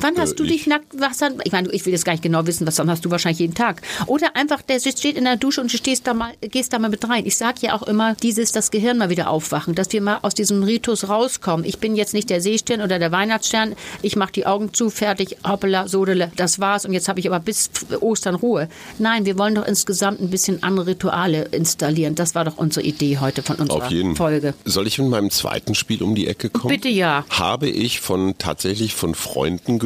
Wann 0.00 0.16
hast 0.18 0.32
Äh, 0.32 0.36
du 0.36 0.44
dich 0.44 0.62
ich. 0.62 0.66
nackt, 0.66 0.86
was 0.98 1.18
dann, 1.18 1.40
ich 1.44 1.52
meine, 1.52 1.70
ich 1.72 1.84
will 1.86 1.92
jetzt 1.92 2.04
gar 2.04 2.12
nicht 2.12 2.22
genau 2.22 2.46
wissen, 2.46 2.66
was 2.66 2.76
dann 2.76 2.90
hast 2.90 3.04
du 3.04 3.10
wahrscheinlich 3.10 3.38
jeden 3.40 3.54
Tag. 3.54 3.82
Oder 4.06 4.36
einfach, 4.36 4.62
der 4.62 4.80
steht 4.80 5.16
in 5.16 5.24
der 5.24 5.36
Dusche 5.36 5.60
und 5.60 5.72
du 5.72 5.76
stehst 5.76 6.06
da 6.06 6.14
mal, 6.14 6.32
gehst 6.40 6.72
da 6.72 6.78
mal 6.78 6.88
mit 6.90 7.08
rein. 7.08 7.26
Ich 7.26 7.36
sage 7.36 7.58
ja 7.62 7.74
auch 7.74 7.82
immer, 7.82 8.14
dieses, 8.14 8.52
das 8.52 8.70
Gehirn 8.70 8.98
mal 8.98 9.10
wieder 9.10 9.30
aufwachen, 9.30 9.74
dass 9.74 9.92
wir 9.92 10.00
mal 10.02 10.18
aus 10.22 10.34
diesem 10.34 10.62
Ritus 10.62 11.08
rauskommen. 11.08 11.64
Ich 11.66 11.78
bin 11.78 11.96
jetzt 11.96 12.14
nicht 12.14 12.30
der 12.30 12.40
Seestern 12.40 12.80
oder 12.80 12.98
der 12.98 13.12
Weihnachtsstern, 13.12 13.74
ich 14.02 14.16
mache 14.16 14.32
die 14.32 14.46
Augen 14.46 14.72
zu, 14.72 14.90
fertig, 14.90 15.36
hoppala, 15.46 15.88
sodele, 15.88 16.30
das 16.36 16.60
war's 16.60 16.84
und 16.84 16.92
jetzt 16.92 17.08
habe 17.08 17.20
ich 17.20 17.26
aber 17.28 17.40
bis 17.40 17.70
Ostern 18.00 18.34
Ruhe. 18.34 18.68
Nein, 18.98 19.24
wir 19.26 19.38
wollen 19.38 19.54
doch 19.54 19.66
insgesamt 19.66 20.20
ein 20.20 20.30
bisschen 20.30 20.62
andere 20.62 20.86
Rituale 20.88 21.44
installieren. 21.52 22.14
Das 22.14 22.34
war 22.34 22.44
doch 22.44 22.56
unsere 22.58 22.84
Idee 22.86 23.18
heute 23.18 23.42
von 23.42 23.56
unserer 23.56 23.84
Auf 23.84 23.90
jeden 23.90 24.16
Folge. 24.16 24.54
Soll 24.64 24.86
ich 24.86 24.98
mit 24.98 25.08
meinem 25.08 25.30
zweiten 25.30 25.74
Spiel 25.74 26.02
um 26.02 26.14
die 26.14 26.26
Ecke 26.26 26.50
kommen? 26.50 26.74
Bitte 26.74 26.88
ja. 26.88 27.24
Habe 27.30 27.68
ich 27.68 28.00
von 28.00 28.36
tatsächlich 28.38 28.94
von 28.94 29.14
Freunden 29.14 29.78
gehört, 29.78 29.86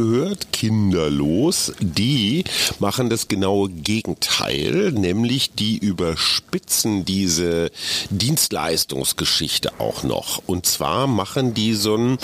kinderlos, 0.53 1.73
die 1.81 2.45
machen 2.79 3.11
das 3.11 3.29
genaue 3.29 3.69
Gegenteil, 3.69 4.93
nämlich 4.93 5.53
die 5.53 5.79
überspitzen 5.79 7.05
diese 7.05 7.71
Dienstleistungsgeschichte 8.11 9.73
auch 9.79 10.03
noch. 10.03 10.43
Und 10.47 10.67
zwar 10.67 11.07
machen 11.07 11.55
die 11.55 11.75
so 11.75 11.97
ein, 11.97 12.19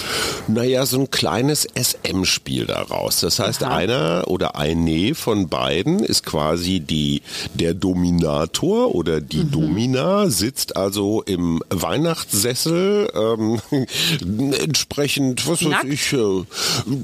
naja, 0.48 0.86
so 0.86 1.00
ein 1.00 1.10
kleines 1.10 1.66
SM-Spiel 1.74 2.66
daraus. 2.66 3.20
Das 3.20 3.38
heißt, 3.38 3.62
Aha. 3.62 3.76
einer 3.76 4.24
oder 4.26 4.56
eine 4.56 5.14
von 5.14 5.48
beiden 5.48 6.00
ist 6.00 6.24
quasi 6.24 6.80
die, 6.80 7.22
der 7.54 7.74
Dominator 7.74 8.94
oder 8.94 9.20
die 9.20 9.48
Domina, 9.50 10.28
sitzt 10.28 10.76
also 10.76 11.22
im 11.22 11.62
Weihnachtssessel, 11.70 13.10
ähm, 13.14 13.60
entsprechend, 14.52 15.46
was 15.46 15.62
weiß 15.62 15.68
Nackt? 15.68 15.84
ich, 15.86 16.12
äh, 16.12 16.44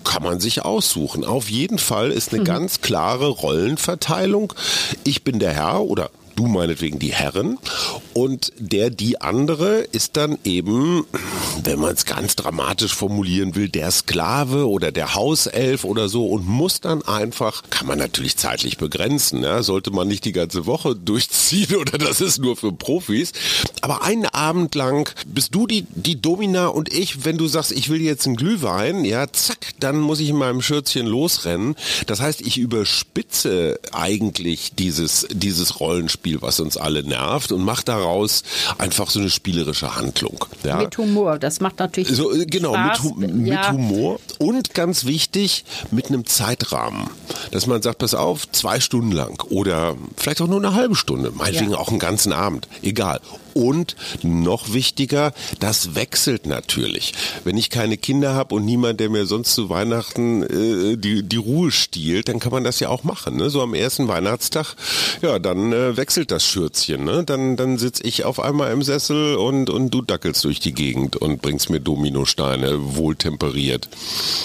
kann 0.04 0.22
man 0.22 0.40
sich 0.40 0.61
sich 0.62 0.64
aussuchen. 0.64 1.24
Auf 1.24 1.50
jeden 1.50 1.78
Fall 1.78 2.10
ist 2.10 2.32
eine 2.32 2.40
mhm. 2.40 2.46
ganz 2.46 2.80
klare 2.80 3.28
Rollenverteilung. 3.28 4.52
Ich 5.04 5.24
bin 5.24 5.38
der 5.38 5.52
Herr 5.52 5.82
oder 5.82 6.10
du 6.36 6.46
meinetwegen 6.46 6.98
die 6.98 7.12
Herren 7.12 7.58
und 8.14 8.52
der, 8.58 8.90
die 8.90 9.20
andere 9.20 9.80
ist 9.92 10.16
dann 10.16 10.38
eben, 10.44 11.04
wenn 11.62 11.78
man 11.78 11.94
es 11.94 12.04
ganz 12.04 12.36
dramatisch 12.36 12.94
formulieren 12.94 13.54
will, 13.54 13.68
der 13.68 13.90
Sklave 13.90 14.68
oder 14.68 14.92
der 14.92 15.14
Hauself 15.14 15.84
oder 15.84 16.08
so 16.08 16.26
und 16.26 16.46
muss 16.46 16.80
dann 16.80 17.02
einfach, 17.02 17.62
kann 17.70 17.86
man 17.86 17.98
natürlich 17.98 18.36
zeitlich 18.36 18.78
begrenzen, 18.78 19.42
ja? 19.42 19.62
sollte 19.62 19.90
man 19.90 20.08
nicht 20.08 20.24
die 20.24 20.32
ganze 20.32 20.66
Woche 20.66 20.96
durchziehen 21.04 21.76
oder 21.76 21.98
das 21.98 22.20
ist 22.20 22.38
nur 22.38 22.56
für 22.56 22.72
Profis, 22.72 23.32
aber 23.80 24.02
einen 24.02 24.26
Abend 24.26 24.74
lang 24.74 25.12
bist 25.26 25.54
du 25.54 25.66
die, 25.66 25.86
die 25.90 26.20
Domina 26.20 26.68
und 26.68 26.92
ich, 26.92 27.24
wenn 27.24 27.38
du 27.38 27.46
sagst, 27.46 27.72
ich 27.72 27.88
will 27.88 28.00
jetzt 28.00 28.26
einen 28.26 28.36
Glühwein, 28.36 29.04
ja, 29.04 29.30
zack, 29.32 29.74
dann 29.80 29.98
muss 29.98 30.20
ich 30.20 30.30
in 30.30 30.36
meinem 30.36 30.62
Schürzchen 30.62 31.06
losrennen. 31.06 31.76
Das 32.06 32.20
heißt, 32.20 32.40
ich 32.40 32.58
überspitze 32.58 33.78
eigentlich 33.92 34.72
dieses, 34.74 35.26
dieses 35.30 35.80
Rollenspiel 35.80 36.21
Spiel, 36.22 36.40
was 36.40 36.60
uns 36.60 36.76
alle 36.76 37.02
nervt 37.02 37.50
und 37.50 37.64
macht 37.64 37.88
daraus 37.88 38.44
einfach 38.78 39.10
so 39.10 39.18
eine 39.18 39.28
spielerische 39.28 39.96
Handlung. 39.96 40.44
Ja. 40.62 40.76
Mit 40.76 40.96
Humor, 40.96 41.40
das 41.40 41.58
macht 41.58 41.80
natürlich 41.80 42.10
so, 42.10 42.32
äh, 42.32 42.46
Genau, 42.46 42.74
Spaß. 42.74 43.16
mit, 43.16 43.34
mit 43.34 43.52
ja. 43.52 43.72
Humor 43.72 44.20
und 44.38 44.72
ganz 44.72 45.04
wichtig, 45.04 45.64
mit 45.90 46.06
einem 46.06 46.24
Zeitrahmen. 46.24 47.10
Dass 47.50 47.66
man 47.66 47.82
sagt, 47.82 47.98
pass 47.98 48.14
auf, 48.14 48.48
zwei 48.52 48.78
Stunden 48.78 49.10
lang 49.10 49.42
oder 49.50 49.96
vielleicht 50.16 50.40
auch 50.40 50.46
nur 50.46 50.58
eine 50.58 50.74
halbe 50.74 50.94
Stunde, 50.94 51.32
meinetwegen 51.34 51.72
ja. 51.72 51.78
auch 51.78 51.88
einen 51.88 51.98
ganzen 51.98 52.32
Abend, 52.32 52.68
egal. 52.82 53.20
Und 53.54 53.96
noch 54.22 54.72
wichtiger, 54.72 55.32
das 55.60 55.94
wechselt 55.94 56.46
natürlich. 56.46 57.12
Wenn 57.44 57.56
ich 57.56 57.70
keine 57.70 57.96
Kinder 57.96 58.34
habe 58.34 58.54
und 58.54 58.64
niemand, 58.64 59.00
der 59.00 59.10
mir 59.10 59.26
sonst 59.26 59.54
zu 59.54 59.68
Weihnachten 59.68 60.42
äh, 60.42 60.96
die, 60.96 61.22
die 61.22 61.36
Ruhe 61.36 61.70
stiehlt, 61.70 62.28
dann 62.28 62.38
kann 62.38 62.52
man 62.52 62.64
das 62.64 62.80
ja 62.80 62.88
auch 62.88 63.04
machen. 63.04 63.36
Ne? 63.36 63.50
So 63.50 63.62
am 63.62 63.74
ersten 63.74 64.08
Weihnachtstag, 64.08 64.74
ja, 65.20 65.38
dann 65.38 65.72
äh, 65.72 65.96
wechselt 65.96 66.30
das 66.30 66.44
Schürzchen. 66.44 67.04
Ne? 67.04 67.24
Dann, 67.24 67.56
dann 67.56 67.78
sitze 67.78 68.02
ich 68.04 68.24
auf 68.24 68.40
einmal 68.40 68.72
im 68.72 68.82
Sessel 68.82 69.36
und, 69.36 69.70
und 69.70 69.90
du 69.90 70.02
dackelst 70.02 70.44
durch 70.44 70.60
die 70.60 70.72
Gegend 70.72 71.16
und 71.16 71.42
bringst 71.42 71.70
mir 71.70 71.80
Dominosteine 71.80 72.96
wohltemperiert. 72.96 73.88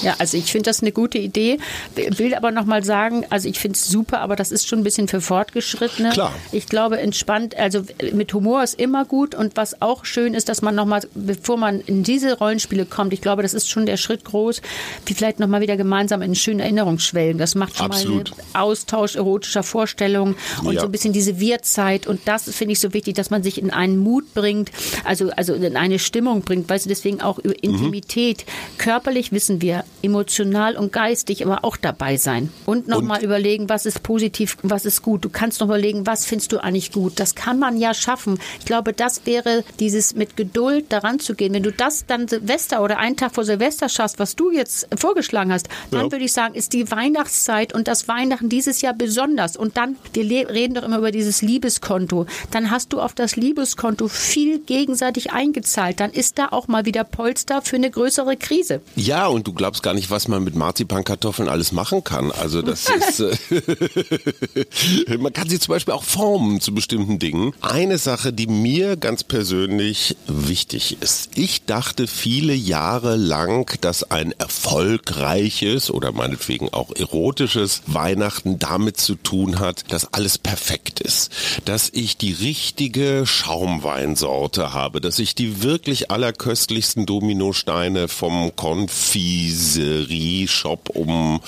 Ja, 0.01 0.15
also 0.19 0.37
ich 0.37 0.51
finde 0.51 0.69
das 0.69 0.81
eine 0.81 0.91
gute 0.91 1.17
Idee. 1.17 1.59
Will 1.95 2.35
aber 2.35 2.51
nochmal 2.51 2.83
sagen, 2.83 3.25
also 3.29 3.47
ich 3.47 3.59
finde 3.59 3.75
es 3.75 3.87
super, 3.87 4.21
aber 4.21 4.35
das 4.35 4.51
ist 4.51 4.67
schon 4.67 4.79
ein 4.79 4.83
bisschen 4.83 5.07
für 5.07 5.21
Fortgeschrittene. 5.21 6.09
Klar. 6.09 6.33
Ich 6.51 6.67
glaube, 6.67 6.99
entspannt, 6.99 7.55
also 7.55 7.83
mit 8.13 8.33
Humor 8.33 8.63
ist 8.63 8.79
immer 8.79 8.96
immer 8.97 9.05
gut. 9.05 9.35
Und 9.35 9.55
was 9.55 9.81
auch 9.81 10.05
schön 10.05 10.33
ist, 10.33 10.49
dass 10.49 10.61
man 10.61 10.75
nochmal, 10.75 11.01
bevor 11.13 11.57
man 11.57 11.81
in 11.81 12.03
diese 12.03 12.37
Rollenspiele 12.37 12.85
kommt, 12.85 13.13
ich 13.13 13.21
glaube, 13.21 13.43
das 13.43 13.53
ist 13.53 13.69
schon 13.69 13.85
der 13.85 13.97
Schritt 13.97 14.25
groß, 14.25 14.61
wie 15.05 15.13
vielleicht 15.13 15.39
nochmal 15.39 15.61
wieder 15.61 15.77
gemeinsam 15.77 16.21
in 16.21 16.35
schönen 16.35 16.59
Erinnerungsschwellen. 16.59 17.37
Das 17.37 17.55
macht 17.55 17.77
schon 17.77 17.91
Absolut. 17.91 18.31
mal 18.31 18.37
einen 18.37 18.55
Austausch 18.55 19.15
erotischer 19.15 19.63
Vorstellungen 19.63 20.35
und 20.63 20.73
ja. 20.73 20.81
so 20.81 20.87
ein 20.87 20.91
bisschen 20.91 21.13
diese 21.13 21.39
Wirtzeit. 21.39 22.07
Und 22.07 22.21
das 22.25 22.43
finde 22.49 22.73
ich 22.73 22.79
so 22.79 22.93
wichtig, 22.93 23.15
dass 23.15 23.29
man 23.29 23.43
sich 23.43 23.61
in 23.61 23.71
einen 23.71 23.97
Mut 23.97 24.33
bringt, 24.33 24.71
also, 25.03 25.29
also 25.31 25.53
in 25.53 25.77
eine 25.77 25.99
Stimmung 25.99 26.41
bringt. 26.41 26.69
Weißt 26.69 26.85
du, 26.85 26.89
deswegen 26.89 27.21
auch 27.21 27.39
über 27.39 27.61
Intimität. 27.63 28.45
Mhm. 28.45 28.77
Körperlich 28.77 29.31
wissen 29.31 29.61
wir, 29.61 29.83
emotional 30.01 30.75
und 30.75 30.91
geistig 30.91 31.45
aber 31.45 31.63
auch 31.63 31.77
dabei 31.77 32.17
sein. 32.17 32.51
Und 32.65 32.87
nochmal 32.87 33.23
überlegen, 33.23 33.69
was 33.69 33.85
ist 33.85 34.01
positiv, 34.03 34.57
was 34.63 34.85
ist 34.85 35.01
gut. 35.01 35.23
Du 35.23 35.29
kannst 35.29 35.59
noch 35.59 35.67
überlegen, 35.67 36.07
was 36.07 36.25
findest 36.25 36.51
du 36.51 36.57
eigentlich 36.57 36.91
gut. 36.91 37.19
Das 37.19 37.35
kann 37.35 37.59
man 37.59 37.77
ja 37.77 37.93
schaffen. 37.93 38.39
Ich 38.59 38.65
glaube, 38.65 38.86
glaube, 38.87 38.93
das 38.93 39.25
wäre 39.25 39.63
dieses 39.79 40.15
mit 40.15 40.37
Geduld 40.37 40.91
daran 40.91 41.19
zu 41.19 41.35
gehen. 41.35 41.53
Wenn 41.53 41.63
du 41.63 41.71
das 41.71 42.05
dann 42.05 42.27
Silvester 42.27 42.81
oder 42.81 42.97
einen 42.97 43.17
Tag 43.17 43.35
vor 43.35 43.43
Silvester 43.43 43.89
schaffst, 43.89 44.19
was 44.19 44.35
du 44.35 44.51
jetzt 44.51 44.87
vorgeschlagen 44.97 45.51
hast, 45.51 45.67
dann 45.91 46.05
ja. 46.05 46.11
würde 46.11 46.23
ich 46.23 46.31
sagen, 46.31 46.55
ist 46.55 46.73
die 46.73 46.89
Weihnachtszeit 46.89 47.73
und 47.73 47.87
das 47.87 48.07
Weihnachten 48.07 48.49
dieses 48.49 48.81
Jahr 48.81 48.93
besonders. 48.93 49.57
Und 49.57 49.75
dann, 49.77 49.97
wir 50.13 50.49
reden 50.49 50.75
doch 50.75 50.83
immer 50.83 50.99
über 50.99 51.11
dieses 51.11 51.41
Liebeskonto. 51.41 52.27
Dann 52.51 52.71
hast 52.71 52.93
du 52.93 53.01
auf 53.01 53.13
das 53.13 53.35
Liebeskonto 53.35 54.07
viel 54.07 54.59
gegenseitig 54.59 55.31
eingezahlt. 55.31 55.99
Dann 55.99 56.11
ist 56.11 56.37
da 56.37 56.47
auch 56.49 56.67
mal 56.67 56.85
wieder 56.85 57.03
Polster 57.03 57.61
für 57.61 57.75
eine 57.75 57.91
größere 57.91 58.37
Krise. 58.37 58.81
Ja, 58.95 59.27
und 59.27 59.47
du 59.47 59.53
glaubst 59.53 59.83
gar 59.83 59.93
nicht, 59.93 60.09
was 60.09 60.27
man 60.27 60.43
mit 60.43 60.55
Marzipankartoffeln 60.55 61.49
alles 61.49 61.71
machen 61.71 62.03
kann. 62.03 62.31
Also 62.31 62.61
das 62.61 62.89
ist, 63.09 63.19
äh, 63.19 65.17
man 65.17 65.33
kann 65.33 65.49
sie 65.49 65.59
zum 65.59 65.73
Beispiel 65.73 65.93
auch 65.93 66.03
formen 66.03 66.61
zu 66.61 66.73
bestimmten 66.73 67.19
Dingen. 67.19 67.53
Eine 67.61 67.97
Sache, 67.97 68.31
die 68.31 68.47
mir 68.47 68.76
mir 68.77 68.95
ganz 68.95 69.23
persönlich 69.23 70.15
wichtig 70.27 71.01
ist. 71.01 71.31
Ich 71.35 71.65
dachte 71.65 72.05
viele 72.05 72.53
Jahre 72.53 73.15
lang, 73.15 73.75
dass 73.81 74.03
ein 74.03 74.35
erfolgreiches 74.37 75.89
oder 75.89 76.11
meinetwegen 76.11 76.71
auch 76.71 76.95
erotisches 76.95 77.81
Weihnachten 77.87 78.59
damit 78.59 78.97
zu 78.97 79.15
tun 79.15 79.57
hat, 79.57 79.91
dass 79.91 80.13
alles 80.13 80.37
perfekt 80.37 80.99
ist. 80.99 81.31
Dass 81.65 81.89
ich 81.91 82.17
die 82.17 82.33
richtige 82.33 83.25
Schaumweinsorte 83.25 84.73
habe, 84.73 85.01
dass 85.01 85.17
ich 85.17 85.33
die 85.33 85.63
wirklich 85.63 86.11
allerköstlichsten 86.11 87.07
Dominosteine 87.07 88.07
vom 88.07 88.55
Konfiserie-Shop 88.55 90.89
um, 90.89 91.41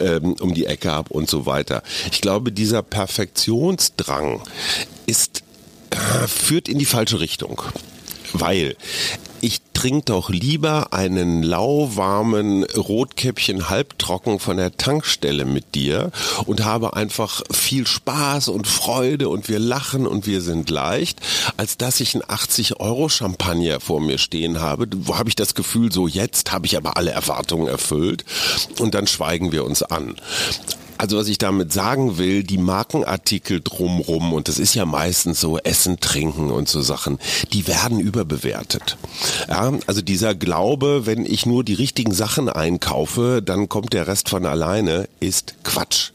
ähm, 0.00 0.34
um 0.34 0.52
die 0.52 0.66
Ecke 0.66 0.90
habe 0.90 1.14
und 1.14 1.30
so 1.30 1.46
weiter. 1.46 1.82
Ich 2.12 2.20
glaube, 2.20 2.52
dieser 2.52 2.82
Perfektionsdrang 2.82 4.42
ist 5.06 5.44
führt 6.26 6.68
in 6.68 6.78
die 6.78 6.84
falsche 6.84 7.20
Richtung. 7.20 7.62
Weil 8.32 8.76
ich 9.44 9.60
trinke 9.74 10.06
doch 10.06 10.30
lieber 10.30 10.94
einen 10.94 11.42
lauwarmen 11.42 12.64
Rotkäppchen 12.64 13.68
halbtrocken 13.68 14.40
von 14.40 14.56
der 14.56 14.78
Tankstelle 14.78 15.44
mit 15.44 15.74
dir 15.74 16.12
und 16.46 16.64
habe 16.64 16.96
einfach 16.96 17.42
viel 17.50 17.86
Spaß 17.86 18.48
und 18.48 18.66
Freude 18.66 19.28
und 19.28 19.50
wir 19.50 19.58
lachen 19.58 20.06
und 20.06 20.26
wir 20.26 20.40
sind 20.40 20.70
leicht, 20.70 21.20
als 21.58 21.76
dass 21.76 22.00
ich 22.00 22.14
einen 22.14 22.24
80 22.26 22.80
Euro 22.80 23.10
Champagner 23.10 23.80
vor 23.80 24.00
mir 24.00 24.16
stehen 24.16 24.60
habe. 24.60 24.86
Wo 24.96 25.18
habe 25.18 25.28
ich 25.28 25.36
das 25.36 25.54
Gefühl, 25.54 25.92
so 25.92 26.08
jetzt 26.08 26.50
habe 26.50 26.64
ich 26.64 26.78
aber 26.78 26.96
alle 26.96 27.10
Erwartungen 27.10 27.68
erfüllt 27.68 28.24
und 28.78 28.94
dann 28.94 29.06
schweigen 29.06 29.52
wir 29.52 29.66
uns 29.66 29.82
an. 29.82 30.16
Also 30.98 31.16
was 31.16 31.28
ich 31.28 31.38
damit 31.38 31.72
sagen 31.72 32.18
will, 32.18 32.42
die 32.44 32.58
Markenartikel 32.58 33.60
drumrum, 33.62 34.32
und 34.32 34.48
das 34.48 34.58
ist 34.58 34.74
ja 34.74 34.86
meistens 34.86 35.40
so 35.40 35.58
Essen, 35.58 36.00
Trinken 36.00 36.50
und 36.50 36.68
so 36.68 36.82
Sachen, 36.82 37.18
die 37.52 37.66
werden 37.66 38.00
überbewertet. 38.00 38.96
Ja, 39.48 39.72
also 39.86 40.02
dieser 40.02 40.34
Glaube, 40.34 41.06
wenn 41.06 41.26
ich 41.26 41.46
nur 41.46 41.64
die 41.64 41.74
richtigen 41.74 42.12
Sachen 42.12 42.48
einkaufe, 42.48 43.42
dann 43.42 43.68
kommt 43.68 43.92
der 43.92 44.06
Rest 44.06 44.28
von 44.28 44.46
alleine, 44.46 45.08
ist 45.20 45.54
Quatsch 45.64 46.12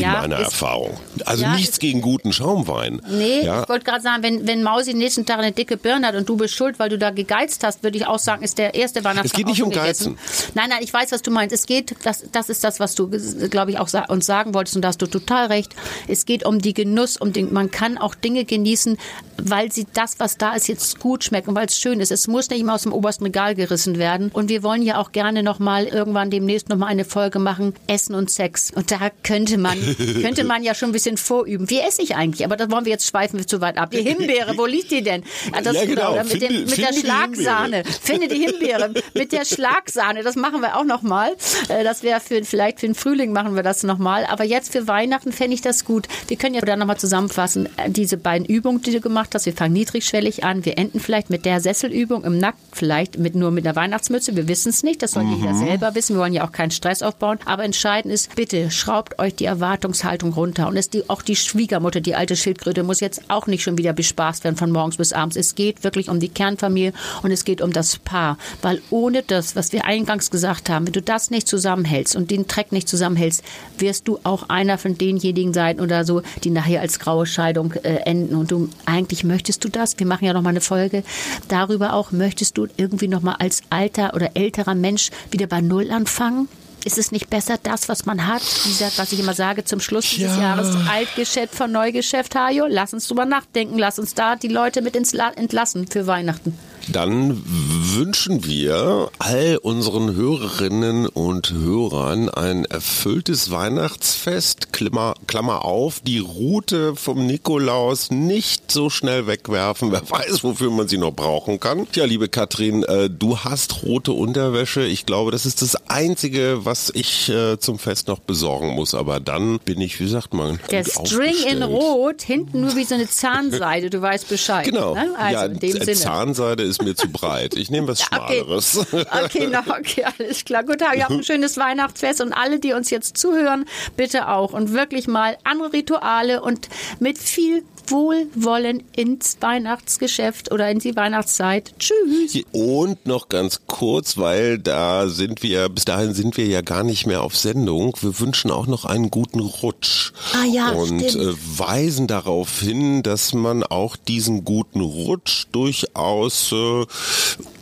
in 0.00 0.10
ja, 0.10 0.20
meiner 0.20 0.38
ist, 0.38 0.46
Erfahrung. 0.46 0.98
Also 1.24 1.44
ja, 1.44 1.54
nichts 1.54 1.78
gegen 1.78 2.00
guten 2.00 2.32
Schaumwein. 2.32 3.00
Nee, 3.08 3.42
ja. 3.44 3.62
ich 3.62 3.68
wollte 3.68 3.84
gerade 3.84 4.02
sagen, 4.02 4.22
wenn, 4.22 4.46
wenn 4.46 4.62
Mausi 4.62 4.94
nächsten 4.94 5.26
Tag 5.26 5.38
eine 5.38 5.52
dicke 5.52 5.76
Birne 5.76 6.06
hat 6.06 6.14
und 6.14 6.28
du 6.28 6.36
bist 6.36 6.54
schuld, 6.54 6.78
weil 6.78 6.88
du 6.88 6.98
da 6.98 7.10
gegeizt 7.10 7.64
hast, 7.64 7.82
würde 7.82 7.96
ich 7.96 8.06
auch 8.06 8.18
sagen, 8.18 8.42
ist 8.42 8.58
der 8.58 8.74
erste 8.74 9.04
Weihnachtsmann. 9.04 9.26
Es 9.26 9.32
geht 9.32 9.46
nicht 9.46 9.62
um 9.62 9.70
Geizen. 9.70 10.18
Nein, 10.54 10.70
nein, 10.70 10.80
ich 10.82 10.92
weiß, 10.92 11.12
was 11.12 11.22
du 11.22 11.30
meinst. 11.30 11.54
Es 11.54 11.66
geht, 11.66 11.94
das, 12.04 12.24
das 12.32 12.48
ist 12.48 12.64
das, 12.64 12.80
was 12.80 12.94
du, 12.94 13.10
glaube 13.50 13.70
ich, 13.70 13.78
auch 13.78 13.88
uns 14.08 14.26
sagen 14.26 14.54
wolltest 14.54 14.76
und 14.76 14.82
da 14.82 14.88
hast 14.88 15.02
du 15.02 15.06
total 15.06 15.46
recht. 15.46 15.74
Es 16.08 16.24
geht 16.26 16.44
um 16.44 16.60
die 16.60 16.74
Genuss, 16.74 17.16
um 17.16 17.32
den, 17.32 17.52
man 17.52 17.70
kann 17.70 17.98
auch 17.98 18.14
Dinge 18.14 18.44
genießen, 18.44 18.96
weil 19.42 19.72
sie 19.72 19.86
das, 19.92 20.18
was 20.18 20.36
da 20.36 20.54
ist, 20.54 20.68
jetzt 20.68 20.98
gut 21.00 21.24
schmeckt 21.24 21.48
und 21.48 21.54
weil 21.54 21.66
es 21.66 21.78
schön 21.78 22.00
ist. 22.00 22.10
Es 22.10 22.26
muss 22.28 22.50
nicht 22.50 22.60
immer 22.60 22.74
aus 22.74 22.82
dem 22.82 22.92
obersten 22.92 23.24
Regal 23.24 23.54
gerissen 23.54 23.98
werden. 23.98 24.30
Und 24.32 24.48
wir 24.48 24.62
wollen 24.62 24.82
ja 24.82 24.98
auch 24.98 25.12
gerne 25.12 25.42
nochmal 25.42 25.86
irgendwann 25.86 26.30
demnächst 26.30 26.68
nochmal 26.68 26.88
eine 26.88 27.04
Folge 27.04 27.38
machen, 27.38 27.74
Essen 27.86 28.14
und 28.14 28.30
Sex. 28.30 28.70
Und 28.74 28.90
da 28.90 29.10
könnte 29.22 29.58
man 29.58 29.78
könnte 30.22 30.44
man 30.44 30.62
ja 30.62 30.74
schon 30.74 30.90
ein 30.90 30.92
bisschen 30.92 31.16
vorüben. 31.16 31.70
Wie 31.70 31.80
esse 31.80 32.02
ich 32.02 32.16
eigentlich? 32.16 32.44
Aber 32.44 32.56
da 32.56 32.70
wollen 32.70 32.84
wir 32.84 32.92
jetzt 32.92 33.06
schweifen 33.06 33.38
wir 33.38 33.46
zu 33.46 33.60
weit 33.60 33.78
ab. 33.78 33.90
Die 33.90 34.02
Himbeere, 34.02 34.56
wo 34.56 34.66
liegt 34.66 34.90
die 34.90 35.02
denn? 35.02 35.22
Das, 35.62 35.74
ja, 35.74 35.84
genau. 35.84 36.14
Mit, 36.16 36.26
finde, 36.26 36.48
dem, 36.48 36.64
mit 36.64 36.78
der 36.78 36.92
Schlagsahne. 36.92 37.84
Finde 37.84 38.28
die 38.28 38.46
Himbeere 38.46 38.94
mit 39.14 39.32
der 39.32 39.44
Schlagsahne. 39.44 40.22
Das 40.22 40.36
machen 40.36 40.60
wir 40.60 40.76
auch 40.76 40.84
nochmal. 40.84 41.32
Äh, 41.68 41.84
das 41.84 42.02
wäre 42.02 42.20
für, 42.20 42.42
vielleicht 42.44 42.80
für 42.80 42.86
den 42.86 42.94
Frühling 42.94 43.32
machen 43.32 43.56
wir 43.56 43.62
das 43.62 43.82
nochmal. 43.82 44.26
Aber 44.26 44.44
jetzt 44.44 44.72
für 44.72 44.86
Weihnachten 44.86 45.32
fände 45.32 45.54
ich 45.54 45.62
das 45.62 45.84
gut. 45.84 46.06
Wir 46.28 46.36
können 46.36 46.54
ja 46.54 46.60
dann 46.60 46.78
nochmal 46.78 46.98
zusammenfassen. 46.98 47.68
Äh, 47.76 47.90
diese 47.90 48.16
beiden 48.16 48.46
Übungen, 48.46 48.82
die 48.82 48.92
du 48.92 49.00
gemacht 49.00 49.34
hast. 49.34 49.46
Wir 49.46 49.52
fangen 49.52 49.72
niedrigschwellig 49.72 50.44
an. 50.44 50.64
Wir 50.64 50.78
enden 50.78 51.00
vielleicht 51.00 51.30
mit 51.30 51.44
der 51.44 51.60
Sesselübung 51.60 52.24
im 52.24 52.38
Nackt. 52.38 52.58
Vielleicht 52.72 53.18
mit, 53.18 53.34
nur 53.34 53.50
mit 53.50 53.66
einer 53.66 53.76
Weihnachtsmütze. 53.76 54.36
Wir 54.36 54.48
wissen 54.48 54.70
es 54.70 54.82
nicht. 54.82 55.02
Das 55.02 55.12
soll 55.12 55.24
mhm. 55.24 55.36
jeder 55.36 55.54
selber 55.54 55.94
wissen. 55.94 56.16
Wir 56.16 56.20
wollen 56.20 56.32
ja 56.32 56.46
auch 56.46 56.52
keinen 56.52 56.70
Stress 56.70 57.02
aufbauen. 57.02 57.38
Aber 57.44 57.64
entscheidend 57.64 58.12
ist, 58.14 58.34
bitte 58.36 58.70
schraubt 58.70 59.18
euch 59.18 59.34
die 59.34 59.46
Erwartungshaltung 59.46 59.79
Erwartungshaltung 59.80 60.32
runter. 60.34 60.68
Und 60.68 60.76
es 60.76 60.90
die, 60.90 61.08
auch 61.08 61.22
die 61.22 61.36
Schwiegermutter, 61.36 62.00
die 62.00 62.14
alte 62.14 62.36
Schildkröte, 62.36 62.82
muss 62.82 63.00
jetzt 63.00 63.22
auch 63.28 63.46
nicht 63.46 63.62
schon 63.62 63.78
wieder 63.78 63.92
bespaßt 63.92 64.44
werden 64.44 64.56
von 64.56 64.70
morgens 64.70 64.98
bis 64.98 65.12
abends. 65.12 65.36
Es 65.36 65.54
geht 65.54 65.84
wirklich 65.84 66.10
um 66.10 66.20
die 66.20 66.28
Kernfamilie 66.28 66.92
und 67.22 67.30
es 67.30 67.44
geht 67.44 67.62
um 67.62 67.72
das 67.72 67.96
Paar. 67.96 68.36
Weil 68.60 68.82
ohne 68.90 69.22
das, 69.22 69.56
was 69.56 69.72
wir 69.72 69.86
eingangs 69.86 70.30
gesagt 70.30 70.68
haben, 70.68 70.86
wenn 70.86 70.92
du 70.92 71.02
das 71.02 71.30
nicht 71.30 71.48
zusammenhältst 71.48 72.14
und 72.14 72.30
den 72.30 72.46
Treck 72.46 72.72
nicht 72.72 72.88
zusammenhältst, 72.88 73.42
wirst 73.78 74.06
du 74.06 74.18
auch 74.22 74.48
einer 74.48 74.76
von 74.76 74.98
denjenigen 74.98 75.54
sein 75.54 75.80
oder 75.80 76.04
so, 76.04 76.22
die 76.44 76.50
nachher 76.50 76.82
als 76.82 76.98
graue 76.98 77.24
Scheidung 77.24 77.72
äh, 77.82 78.00
enden. 78.04 78.34
Und 78.34 78.50
du 78.50 78.68
eigentlich 78.84 79.24
möchtest 79.24 79.64
du 79.64 79.68
das? 79.68 79.98
Wir 79.98 80.06
machen 80.06 80.26
ja 80.26 80.34
noch 80.34 80.42
mal 80.42 80.50
eine 80.50 80.60
Folge 80.60 81.02
darüber 81.48 81.94
auch. 81.94 82.12
Möchtest 82.12 82.58
du 82.58 82.66
irgendwie 82.76 83.08
noch 83.08 83.22
mal 83.22 83.36
als 83.38 83.62
alter 83.70 84.14
oder 84.14 84.30
älterer 84.34 84.74
Mensch 84.74 85.10
wieder 85.30 85.46
bei 85.46 85.60
Null 85.62 85.90
anfangen? 85.90 86.48
Ist 86.84 86.98
es 86.98 87.12
nicht 87.12 87.30
besser, 87.30 87.56
das, 87.62 87.88
was 87.88 88.06
man 88.06 88.26
hat, 88.26 88.42
dieser, 88.64 88.90
was 88.96 89.12
ich 89.12 89.20
immer 89.20 89.34
sage, 89.34 89.64
zum 89.64 89.80
Schluss 89.80 90.08
dieses 90.10 90.36
Ja. 90.36 90.42
Jahres, 90.42 90.74
Altgeschäft 90.88 91.54
von 91.54 91.70
Neugeschäft, 91.72 92.34
Hajo, 92.34 92.66
lass 92.68 92.92
uns 92.94 93.06
drüber 93.06 93.24
nachdenken, 93.26 93.78
lass 93.78 93.98
uns 93.98 94.14
da 94.14 94.36
die 94.36 94.48
Leute 94.48 94.82
mit 94.82 94.96
ins 94.96 95.12
La 95.12 95.30
entlassen 95.30 95.86
für 95.86 96.06
Weihnachten. 96.06 96.56
Dann 96.88 97.42
wünschen 97.46 98.44
wir 98.44 99.10
all 99.18 99.58
unseren 99.62 100.14
Hörerinnen 100.14 101.06
und 101.06 101.52
Hörern 101.52 102.28
ein 102.28 102.64
erfülltes 102.64 103.50
Weihnachtsfest. 103.50 104.72
Klammer, 104.72 105.14
Klammer 105.26 105.64
auf, 105.64 106.00
die 106.00 106.18
Route 106.18 106.96
vom 106.96 107.26
Nikolaus 107.26 108.10
nicht 108.10 108.72
so 108.72 108.90
schnell 108.90 109.26
wegwerfen. 109.26 109.92
Wer 109.92 110.08
weiß, 110.08 110.42
wofür 110.44 110.70
man 110.70 110.88
sie 110.88 110.98
noch 110.98 111.12
brauchen 111.12 111.60
kann. 111.60 111.86
Tja, 111.92 112.04
liebe 112.04 112.28
Katrin, 112.28 112.82
äh, 112.84 113.08
du 113.08 113.38
hast 113.38 113.82
rote 113.84 114.12
Unterwäsche. 114.12 114.82
Ich 114.82 115.06
glaube, 115.06 115.30
das 115.30 115.46
ist 115.46 115.62
das 115.62 115.76
Einzige, 115.88 116.64
was 116.64 116.90
ich 116.94 117.28
äh, 117.28 117.58
zum 117.58 117.78
Fest 117.78 118.08
noch 118.08 118.18
besorgen 118.20 118.70
muss. 118.70 118.94
Aber 118.94 119.20
dann 119.20 119.58
bin 119.60 119.80
ich, 119.80 120.00
wie 120.00 120.08
sagt 120.08 120.34
man, 120.34 120.58
Der 120.70 120.84
String 120.84 121.34
in. 121.48 121.60
Rot, 121.62 122.22
hinten 122.22 122.62
nur 122.62 122.74
wie 122.74 122.84
so 122.84 122.94
eine 122.94 123.08
Zahnseide, 123.08 123.90
du 123.90 124.00
weißt 124.00 124.28
Bescheid. 124.28 124.64
Genau. 124.64 124.94
Ne? 124.94 125.14
Also 125.18 125.34
ja, 125.34 125.44
in 125.46 125.58
dem 125.58 125.72
Sinne. 125.72 125.92
Zahnseide 125.92 126.69
ist 126.70 126.82
mir 126.82 126.94
zu 126.94 127.08
breit. 127.08 127.54
Ich 127.54 127.70
nehme 127.70 127.88
was 127.88 128.00
Ja, 128.00 128.22
okay. 128.22 128.40
Schmaleres. 128.40 128.86
Okay, 129.24 129.48
na, 129.50 129.64
okay, 129.68 130.04
alles 130.18 130.44
klar. 130.44 130.64
Gut, 130.64 130.80
ihr 130.80 131.02
habt 131.02 131.10
ein 131.10 131.24
schönes 131.24 131.58
Weihnachtsfest 131.58 132.20
und 132.20 132.32
alle, 132.32 132.60
die 132.60 132.72
uns 132.72 132.90
jetzt 132.90 133.16
zuhören, 133.16 133.66
bitte 133.96 134.28
auch. 134.28 134.52
Und 134.52 134.72
wirklich 134.72 135.06
mal 135.06 135.36
andere 135.44 135.72
Rituale 135.72 136.42
und 136.42 136.68
mit 136.98 137.18
viel 137.18 137.64
Wohlwollen 137.88 138.82
ins 138.94 139.36
Weihnachtsgeschäft 139.40 140.52
oder 140.52 140.70
in 140.70 140.78
die 140.78 140.96
Weihnachtszeit. 140.96 141.72
Tschüss. 141.78 142.42
Und 142.52 143.06
noch 143.06 143.28
ganz 143.28 143.62
kurz, 143.66 144.16
weil 144.18 144.58
da 144.58 145.08
sind 145.08 145.42
wir, 145.42 145.68
bis 145.68 145.84
dahin 145.84 146.14
sind 146.14 146.36
wir 146.36 146.46
ja 146.46 146.60
gar 146.60 146.82
nicht 146.84 147.06
mehr 147.06 147.22
auf 147.22 147.36
Sendung. 147.36 147.96
Wir 148.00 148.18
wünschen 148.20 148.50
auch 148.50 148.66
noch 148.66 148.84
einen 148.84 149.10
guten 149.10 149.40
Rutsch. 149.40 150.12
Ah 150.32 150.44
ja, 150.44 150.70
Und 150.70 151.02
stimmt. 151.10 151.24
äh, 151.26 151.34
weisen 151.56 152.06
darauf 152.06 152.60
hin, 152.60 153.02
dass 153.02 153.32
man 153.32 153.62
auch 153.62 153.96
diesen 153.96 154.44
guten 154.44 154.80
Rutsch 154.80 155.46
durchaus 155.52 156.52
äh, 156.52 156.84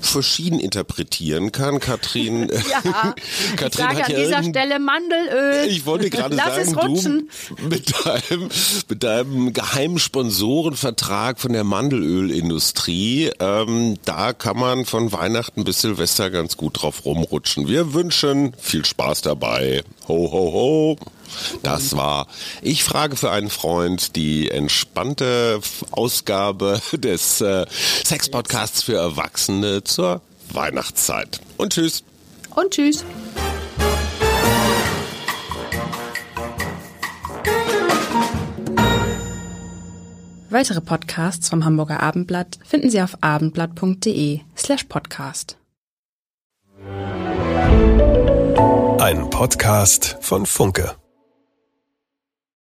verschieden 0.00 0.60
interpretieren 0.60 1.52
kann. 1.52 1.80
Katrin, 1.80 2.48
Ja, 2.70 3.14
ich 3.50 3.56
Katrin 3.56 3.86
sage 3.86 3.96
hat 3.98 4.04
an 4.06 4.12
ja 4.12 4.18
dieser 4.18 4.42
Stelle 4.42 4.78
Mandelöl. 4.78 5.68
Ich 5.68 5.86
wollte 5.86 6.10
gerade 6.10 6.34
Lass 6.34 6.70
sagen, 6.70 7.28
du 7.56 7.68
mit 7.68 7.94
deinem, 8.04 8.48
mit 8.88 9.02
deinem 9.02 9.52
geheimen 9.52 9.98
Sponsorenvertrag 9.98 11.40
von 11.40 11.52
der 11.52 11.64
Mandelölindustrie, 11.64 13.30
ähm, 13.40 13.96
da 14.04 14.32
kann 14.32 14.58
man 14.58 14.84
von 14.84 15.12
Weihnachten 15.12 15.64
bis 15.64 15.80
Silvester 15.80 16.30
ganz 16.30 16.56
gut 16.56 16.82
drauf 16.82 17.04
rumrutschen. 17.04 17.68
Wir 17.68 17.94
wünschen 17.94 18.52
viel 18.58 18.84
Spaß 18.84 19.22
dabei. 19.22 19.82
Ho, 20.08 20.30
ho, 20.30 20.52
ho. 20.52 20.98
Das 21.62 21.96
war 21.96 22.26
Ich 22.62 22.84
frage 22.84 23.16
für 23.16 23.30
einen 23.30 23.50
Freund, 23.50 24.16
die 24.16 24.50
entspannte 24.50 25.60
Ausgabe 25.90 26.80
des 26.92 27.40
äh, 27.40 27.66
Sex-Podcasts 28.04 28.82
für 28.82 28.96
Erwachsene 28.96 29.84
zur 29.84 30.20
Weihnachtszeit. 30.52 31.40
Und 31.56 31.72
tschüss. 31.72 32.02
Und 32.54 32.70
tschüss. 32.72 33.04
Weitere 40.50 40.80
Podcasts 40.80 41.50
vom 41.50 41.64
Hamburger 41.64 42.02
Abendblatt 42.02 42.58
finden 42.64 42.88
Sie 42.88 43.02
auf 43.02 43.18
abendblatt.de 43.20 44.40
slash 44.56 44.84
podcast. 44.84 45.58
Ein 49.00 49.28
Podcast 49.30 50.16
von 50.20 50.46
Funke. 50.46 50.96